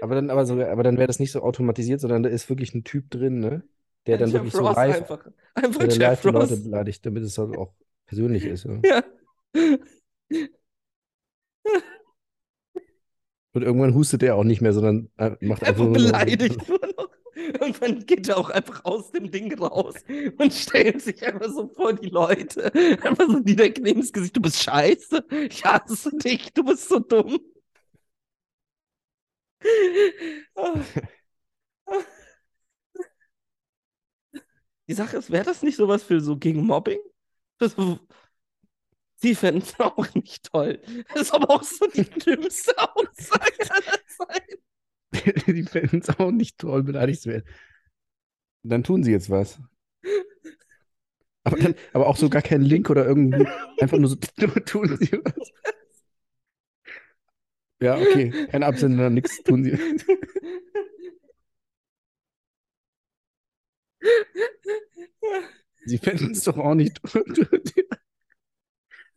[0.00, 2.74] aber dann, aber so, aber dann wäre das nicht so automatisiert, sondern da ist wirklich
[2.74, 3.62] ein Typ drin, ne?
[4.06, 6.54] Der dann Jeff wirklich so Ross live, Einfach, einfach der dann live Jeff die Leute
[6.54, 6.62] Ross.
[6.62, 7.74] beleidigt, damit es halt auch
[8.06, 8.64] persönlich ist.
[8.64, 8.80] Ja.
[8.84, 9.02] Ja.
[13.54, 16.80] Und irgendwann hustet er auch nicht mehr, sondern äh, macht einfach Einfach nur beleidigt nur
[16.96, 17.10] noch.
[17.34, 19.94] Irgendwann geht er auch einfach aus dem Ding raus
[20.38, 22.72] und stellt sich einfach so vor die Leute.
[23.02, 24.36] Einfach so direkt neben das Gesicht.
[24.36, 25.24] Du bist scheiße.
[25.50, 26.52] Ich hasse dich.
[26.52, 27.38] Du bist so dumm.
[34.88, 36.98] Die Sache ist, wäre das nicht sowas für so gegen Mobbing?
[37.58, 37.76] Das,
[39.22, 40.80] sie fänden es auch nicht toll.
[41.14, 44.62] Das ist aber auch so die dümmste Aussage aller Zeiten.
[45.46, 47.44] Die fänden es auch nicht toll, beleidigt zu werden.
[48.62, 49.60] Dann tun sie jetzt was.
[51.44, 53.46] Aber, dann, aber auch so gar kein Link oder irgendwie.
[53.78, 55.52] Einfach nur so, tun sie was.
[57.82, 58.30] Ja, okay.
[58.50, 59.76] Kein Absender, nichts tun sie.
[65.84, 67.24] Sie fänden es doch auch nicht toll.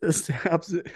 [0.00, 0.90] Das ist der Absender.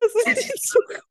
[0.00, 1.04] Das ist die Zukunft.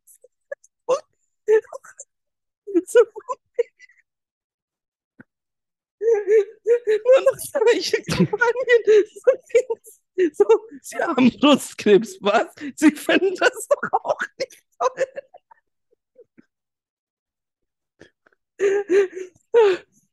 [7.06, 8.84] Nur noch solche Kampagnen.
[10.36, 10.46] So, so,
[10.82, 12.54] Sie haben Brustkrebs, was?
[12.76, 15.06] Sie finden das doch auch nicht toll.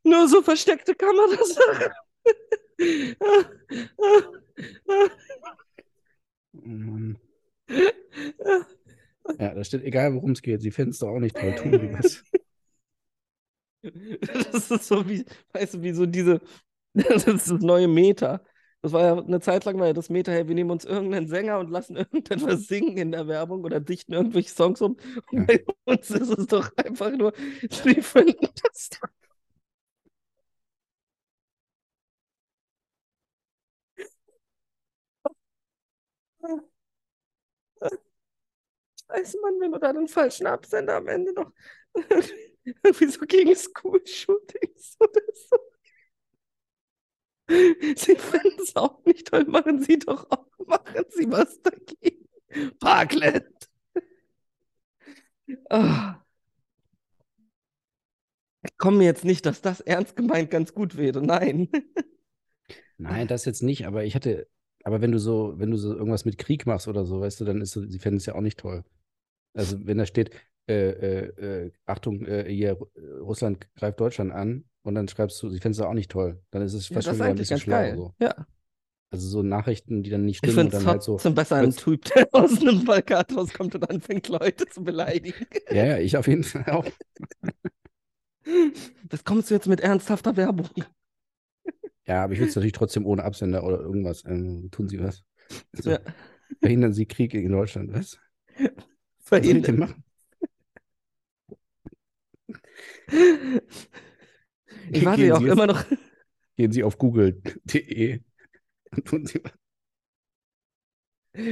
[0.02, 1.92] Nur so versteckte Kamerasachen.
[6.52, 7.18] Mann.
[9.38, 11.54] Ja, da steht, egal worum es geht, sie finden es doch auch nicht toll.
[11.54, 12.22] Tun sie was.
[14.52, 16.40] Das ist so wie, weißt du, wie so diese,
[16.94, 18.42] das ist das neue Meta.
[18.82, 21.28] Das war ja eine Zeit lang war ja das Meta, hey, wir nehmen uns irgendeinen
[21.28, 24.96] Sänger und lassen irgendetwas singen in der Werbung oder dichten irgendwelche Songs um.
[25.30, 25.44] Und Ja.
[25.46, 27.32] bei uns ist es doch einfach nur,
[27.70, 29.08] sie finden das doch.
[39.10, 41.52] Scheiße, Mann, wenn du da den falschen Absender am Ende noch
[42.64, 45.56] irgendwie so gegen School-Shootings oder so.
[47.96, 52.28] Sie finden es auch nicht toll, machen Sie doch auch, machen Sie was dagegen.
[52.78, 53.46] Parkland.
[55.68, 56.20] Ah.
[58.78, 61.22] Komm mir jetzt nicht, dass das ernst gemeint ganz gut wäre.
[61.22, 61.68] Nein.
[62.98, 64.46] Nein, das jetzt nicht, aber ich hatte,
[64.84, 67.44] aber wenn du so, wenn du so irgendwas mit Krieg machst oder so, weißt du,
[67.44, 68.84] dann ist so, sie fänden es ja auch nicht toll.
[69.54, 70.30] Also wenn da steht,
[70.68, 75.50] äh, äh, äh, Achtung, äh, hier, äh, Russland greift Deutschland an und dann schreibst du,
[75.50, 77.36] sie fänden es auch nicht toll, dann ist es Ja, fast das schon wieder ein
[77.36, 77.76] bisschen schlau.
[77.76, 77.96] geil.
[77.96, 78.14] So.
[78.20, 78.46] Ja.
[79.12, 81.16] Also so Nachrichten, die dann nicht Ich stimmen und finde es dann halt so.
[81.34, 85.46] besser, ein Typ, der aus einem Plakat rauskommt und anfängt, Leute zu beleidigen.
[85.70, 86.86] Ja, ja, ich auf jeden Fall auch.
[89.08, 90.68] Das kommst du jetzt mit ernsthafter Werbung.
[92.06, 94.24] Ja, aber ich würde es natürlich trotzdem ohne Absender oder irgendwas.
[94.24, 95.22] Ähm, tun Sie was.
[95.76, 96.00] Also, Ja.
[96.60, 98.18] Verhindern Sie Krieg in Deutschland, was?
[98.58, 98.68] Was
[99.20, 99.78] Verhindern.
[99.78, 100.04] machen?
[104.92, 105.84] Ich warte ja auch Sie immer noch.
[106.56, 108.20] Gehen Sie auf google.de
[108.90, 109.52] und tun Sie was.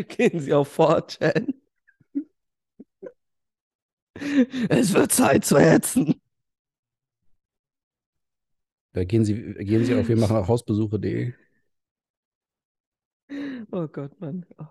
[0.09, 1.55] Gehen Sie auf 4chan.
[4.69, 6.21] Es wird Zeit zu hetzen.
[9.07, 11.33] Gehen Sie, gehen Sie auf wir machen auch Hausbesuche.de.
[13.71, 14.47] Oh Gott, Mann.
[14.59, 14.65] Oh.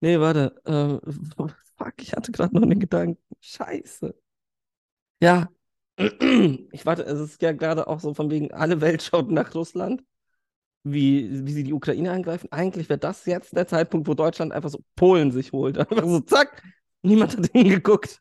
[0.00, 0.60] Nee, warte.
[0.66, 1.00] Ähm,
[1.76, 3.22] fuck, ich hatte gerade noch einen Gedanken.
[3.40, 4.14] Scheiße.
[5.20, 5.48] Ja.
[6.72, 10.02] Ich warte, es ist ja gerade auch so von wegen, alle Welt schaut nach Russland,
[10.82, 12.50] wie, wie sie die Ukraine angreifen.
[12.52, 15.78] Eigentlich wäre das jetzt der Zeitpunkt, wo Deutschland einfach so Polen sich holt.
[15.90, 16.62] Einfach so, zack,
[17.02, 18.20] niemand hat hingeguckt.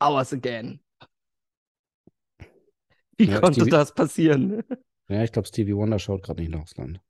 [0.00, 0.80] Ours again.
[3.18, 4.62] Wie Ja, konnte Stevie- das passieren?
[5.10, 7.02] Ja, ich glaube, Stevie Wonder schaut gerade nicht nach Russland.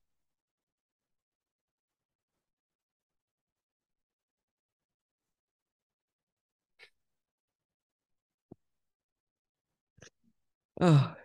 [10.81, 11.17] Ah,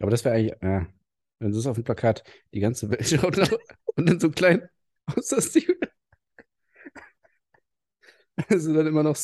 [0.00, 0.86] Aber das wäre eigentlich, ja,
[1.40, 2.24] wenn es auf dem Plakat
[2.54, 3.50] die ganze Welt schaut nach,
[3.96, 4.68] und dann so klein
[5.06, 5.76] aus das Stevie.
[8.48, 9.16] Also dann immer noch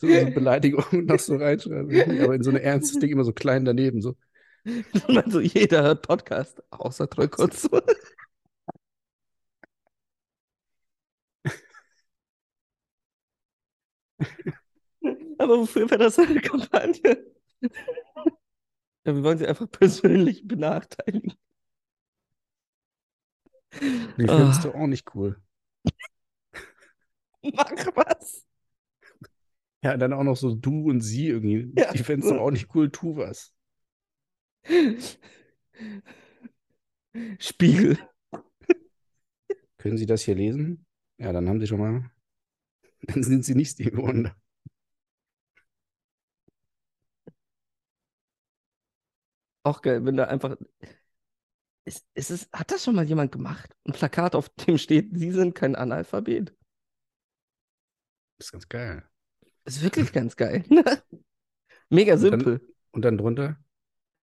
[0.00, 2.22] so, so, Beleidigungen noch so reinschreiben.
[2.22, 4.00] Aber in so ein ernstes Ding immer so klein daneben.
[4.00, 4.16] So.
[5.06, 7.66] Also jeder hört Podcast, außer Troy kurz.
[15.38, 17.24] Aber wofür wäre das eine Kampagne?
[19.04, 21.32] Ja, wir wollen sie einfach persönlich benachteiligen.
[23.72, 25.40] Die findest du auch nicht cool.
[27.42, 28.49] Mach was.
[29.82, 31.72] Ja, dann auch noch so du und sie irgendwie.
[31.76, 31.92] Ja.
[31.92, 33.54] Die findest du auch nicht cool, tu was.
[37.38, 37.98] Spiegel.
[39.78, 40.86] Können Sie das hier lesen?
[41.18, 42.10] Ja, dann haben Sie schon mal.
[43.02, 44.36] Dann sind Sie nicht Stevie Wonder.
[49.62, 50.56] Auch geil, wenn da einfach.
[51.84, 53.74] Ist, ist es, hat das schon mal jemand gemacht?
[53.84, 56.54] Ein Plakat, auf dem steht, Sie sind kein Analphabet.
[58.38, 59.09] Das ist ganz geil.
[59.64, 60.64] Ist wirklich ganz geil.
[61.88, 62.60] Mega Und dann- simpel.
[62.92, 63.56] Und dann drunter?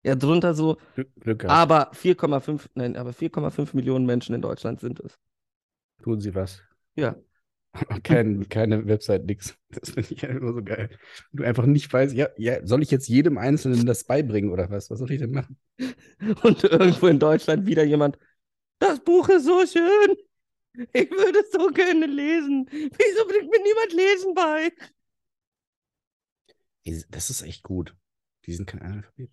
[0.04, 1.52] Ja, drunter so, Glück, Glück gehabt.
[1.58, 5.18] aber 4,5, nein, aber 4,5 Millionen Menschen in Deutschland sind es.
[6.02, 6.62] Tun Sie was.
[6.94, 7.16] Ja.
[8.04, 9.56] Kein, keine Website, nix.
[9.68, 10.90] Das finde ich einfach nur so geil.
[11.32, 14.90] Du einfach nicht weißt, ja, ja, soll ich jetzt jedem Einzelnen das beibringen oder was?
[14.90, 15.58] Was soll ich denn machen?
[16.42, 18.16] Und irgendwo in Deutschland wieder jemand,
[18.78, 20.16] das Buch ist so schön.
[20.92, 22.66] Ich würde es so gerne lesen.
[22.70, 24.72] Wieso bringt mir niemand Lesen bei?
[27.10, 27.96] Das ist echt gut.
[28.46, 29.30] Die sind kein Analphabet.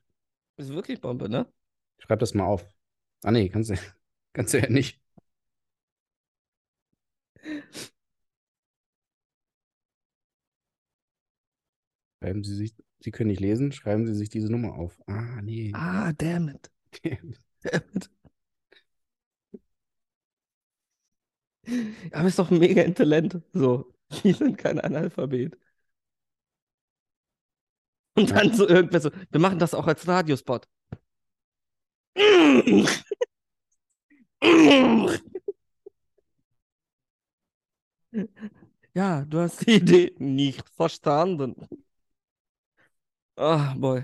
[0.57, 1.51] Ist wirklich Bombe, ne?
[1.99, 2.65] Schreib das mal auf.
[3.23, 3.75] Ah, nee, kannst du,
[4.33, 4.99] kannst du ja nicht.
[12.21, 14.99] Schreiben Sie sich, Sie können nicht lesen, schreiben Sie sich diese Nummer auf.
[15.07, 15.71] Ah, nee.
[15.75, 16.71] Ah, damn it.
[17.03, 17.33] Damn
[17.95, 18.09] it.
[22.11, 23.41] Aber ist doch ein mega Talent.
[23.53, 23.93] So,
[24.23, 25.57] die sind kein Analphabet.
[28.15, 30.67] Und dann so irgendwer so, wir machen das auch als Radiospot.
[38.93, 41.55] Ja, du hast die Idee nicht verstanden.
[43.35, 44.03] Ah, boy.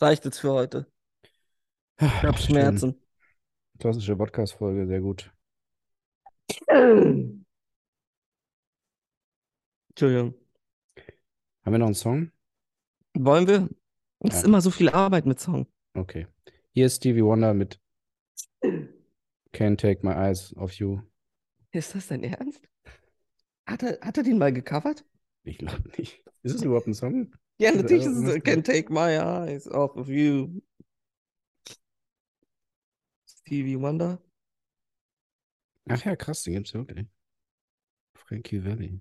[0.00, 0.90] Reicht jetzt für heute.
[2.00, 2.98] Ich hab Schmerzen.
[3.78, 5.30] Klassische Podcast-Folge, sehr gut.
[9.90, 10.34] Entschuldigung.
[11.64, 12.32] Haben wir noch einen Song?
[13.20, 13.68] Wollen wir?
[14.20, 14.48] Es ist Ja.
[14.48, 15.66] immer so viel Arbeit mit Song.
[15.94, 16.26] Okay.
[16.70, 17.80] Hier ist Stevie Wonder mit
[19.52, 21.00] Can't Take My Eyes Off You.
[21.72, 22.62] Ist das dein Ernst?
[23.66, 25.04] Hat er, hat er den mal gecovert?
[25.42, 26.22] Ich glaube nicht.
[26.42, 27.34] Ist es überhaupt ein Song?
[27.60, 29.16] Ja, Ist natürlich ist es Can't Take My
[29.50, 30.60] Eyes Off of You.
[33.26, 34.22] Stevie Wonder.
[35.88, 37.08] Ach ja, krass, den gibt's wirklich.
[38.14, 39.00] Frankie Valli.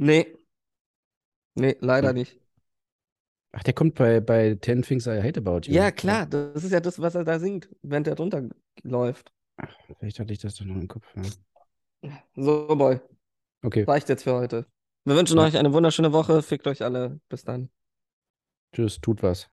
[0.00, 0.34] Nee.
[1.54, 2.14] Nee, leider Hm.
[2.16, 2.38] nicht.
[3.52, 5.74] Ach, der kommt bei, bei Ten Things I Hate About You.
[5.74, 8.48] Ja, klar, das ist ja das, was er da singt, während er drunter
[8.82, 9.32] läuft.
[9.56, 11.06] Ach, vielleicht hatte ich das doch noch im Kopf.
[11.16, 12.12] Ja.
[12.34, 13.00] So, Boy,
[13.62, 14.66] Okay, reicht jetzt für heute.
[15.04, 15.44] Wir wünschen Ja.
[15.44, 16.42] euch eine wunderschöne Woche.
[16.42, 17.20] Fickt euch alle.
[17.28, 17.68] Bis dann.
[18.72, 19.50] tschüss, tut was.